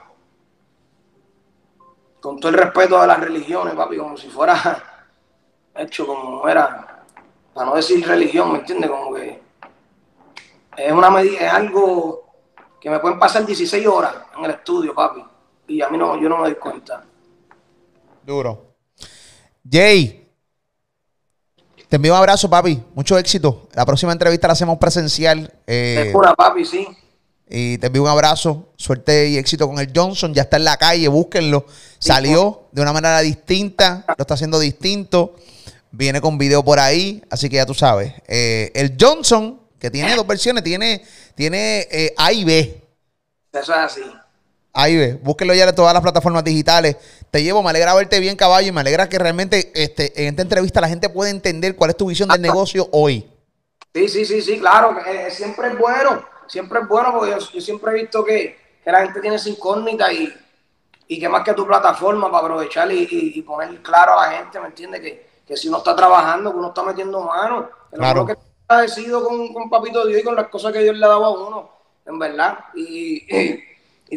[2.19, 5.05] con todo el respeto de las religiones, papi, como si fuera
[5.75, 7.05] hecho como era,
[7.53, 8.89] para no decir religión, ¿me entiendes?
[8.89, 9.39] Como que
[10.77, 12.23] es una medida, es algo
[12.79, 15.23] que me pueden pasar 16 horas en el estudio, papi,
[15.67, 17.05] y a mí no, yo no me doy cuenta.
[18.23, 18.77] Duro.
[19.71, 20.20] Jay,
[21.91, 22.81] te envío un abrazo, papi.
[22.95, 23.67] Mucho éxito.
[23.73, 25.53] La próxima entrevista la hacemos presencial.
[25.67, 26.87] Eh, pura, papi, sí.
[27.49, 28.69] Y te envío un abrazo.
[28.77, 30.33] Suerte y éxito con el Johnson.
[30.33, 31.65] Ya está en la calle, búsquenlo.
[31.99, 35.35] Salió de una manera distinta, lo está haciendo distinto.
[35.91, 38.13] Viene con video por ahí, así que ya tú sabes.
[38.25, 41.03] Eh, el Johnson, que tiene dos versiones, tiene,
[41.35, 42.87] tiene eh, A y B.
[43.51, 44.01] Eso es así.
[44.73, 45.19] A y B.
[45.21, 46.97] Búsquenlo ya en todas las plataformas digitales.
[47.29, 50.41] Te llevo, me alegra verte bien, caballo, y me alegra que realmente este, en esta
[50.41, 53.29] entrevista la gente pueda entender cuál es tu visión del negocio hoy.
[53.93, 54.97] Sí, sí, sí, sí, claro.
[55.05, 59.21] Eh, siempre es bueno siempre es bueno porque yo, siempre he visto que, la gente
[59.21, 60.33] tiene esa incógnita y,
[61.07, 64.67] y que más que tu plataforma para aprovechar y, poner claro a la gente, ¿me
[64.67, 65.01] entiendes?
[65.01, 68.25] Que, si uno está trabajando, que uno está metiendo mano, que claro.
[68.25, 71.09] que está agradecido con, con Papito Dios y con las cosas que Dios le ha
[71.09, 71.69] dado a uno,
[72.05, 72.59] en verdad.
[72.73, 73.63] Y, y,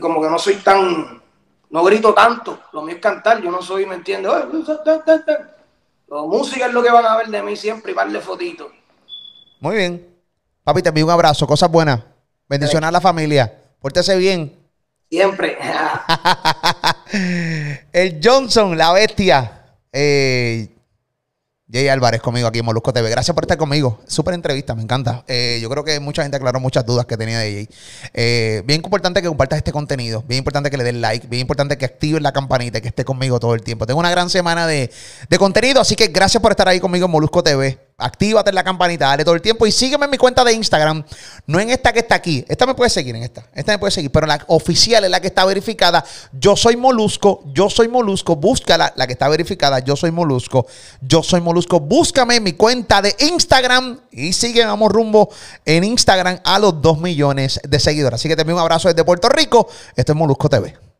[0.00, 1.22] como que no soy tan,
[1.70, 4.32] no grito tanto, lo mío es cantar, yo no soy, ¿me entiendes?
[6.08, 8.68] La música es lo que van a ver de mí siempre y darle fotitos.
[9.60, 10.14] Muy bien.
[10.62, 12.00] Papi, te envío un abrazo, cosas buenas.
[12.48, 13.52] Bendicionar a la familia.
[13.80, 14.54] Pórtese bien.
[15.10, 15.58] Siempre.
[17.92, 19.64] el Johnson, la bestia.
[19.92, 20.73] Eh,
[21.74, 23.10] Jay Álvarez conmigo aquí en Molusco TV.
[23.10, 23.98] Gracias por estar conmigo.
[24.06, 25.24] Súper entrevista, me encanta.
[25.26, 27.68] Eh, yo creo que mucha gente aclaró muchas dudas que tenía de Jay.
[28.12, 30.22] Eh, bien importante que compartas este contenido.
[30.28, 31.26] Bien importante que le den like.
[31.26, 33.86] Bien importante que actives la campanita y que esté conmigo todo el tiempo.
[33.86, 34.88] Tengo una gran semana de,
[35.28, 37.76] de contenido, así que gracias por estar ahí conmigo en Molusco TV.
[37.96, 41.04] Actívate en la campanita, dale todo el tiempo y sígueme en mi cuenta de Instagram.
[41.46, 42.44] No en esta que está aquí.
[42.48, 43.46] Esta me puede seguir en esta.
[43.54, 46.04] Esta me puede seguir, pero la oficial es la que está verificada.
[46.32, 48.34] Yo soy Molusco, yo soy Molusco.
[48.34, 49.78] Búscala, la que está verificada.
[49.78, 50.66] Yo soy Molusco,
[51.02, 55.28] yo soy Búscame en mi cuenta de Instagram y sigue, vamos rumbo
[55.64, 58.20] en Instagram a los 2 millones de seguidores.
[58.20, 59.68] Así que te envío un abrazo desde Puerto Rico.
[59.96, 60.93] Esto es Molusco TV.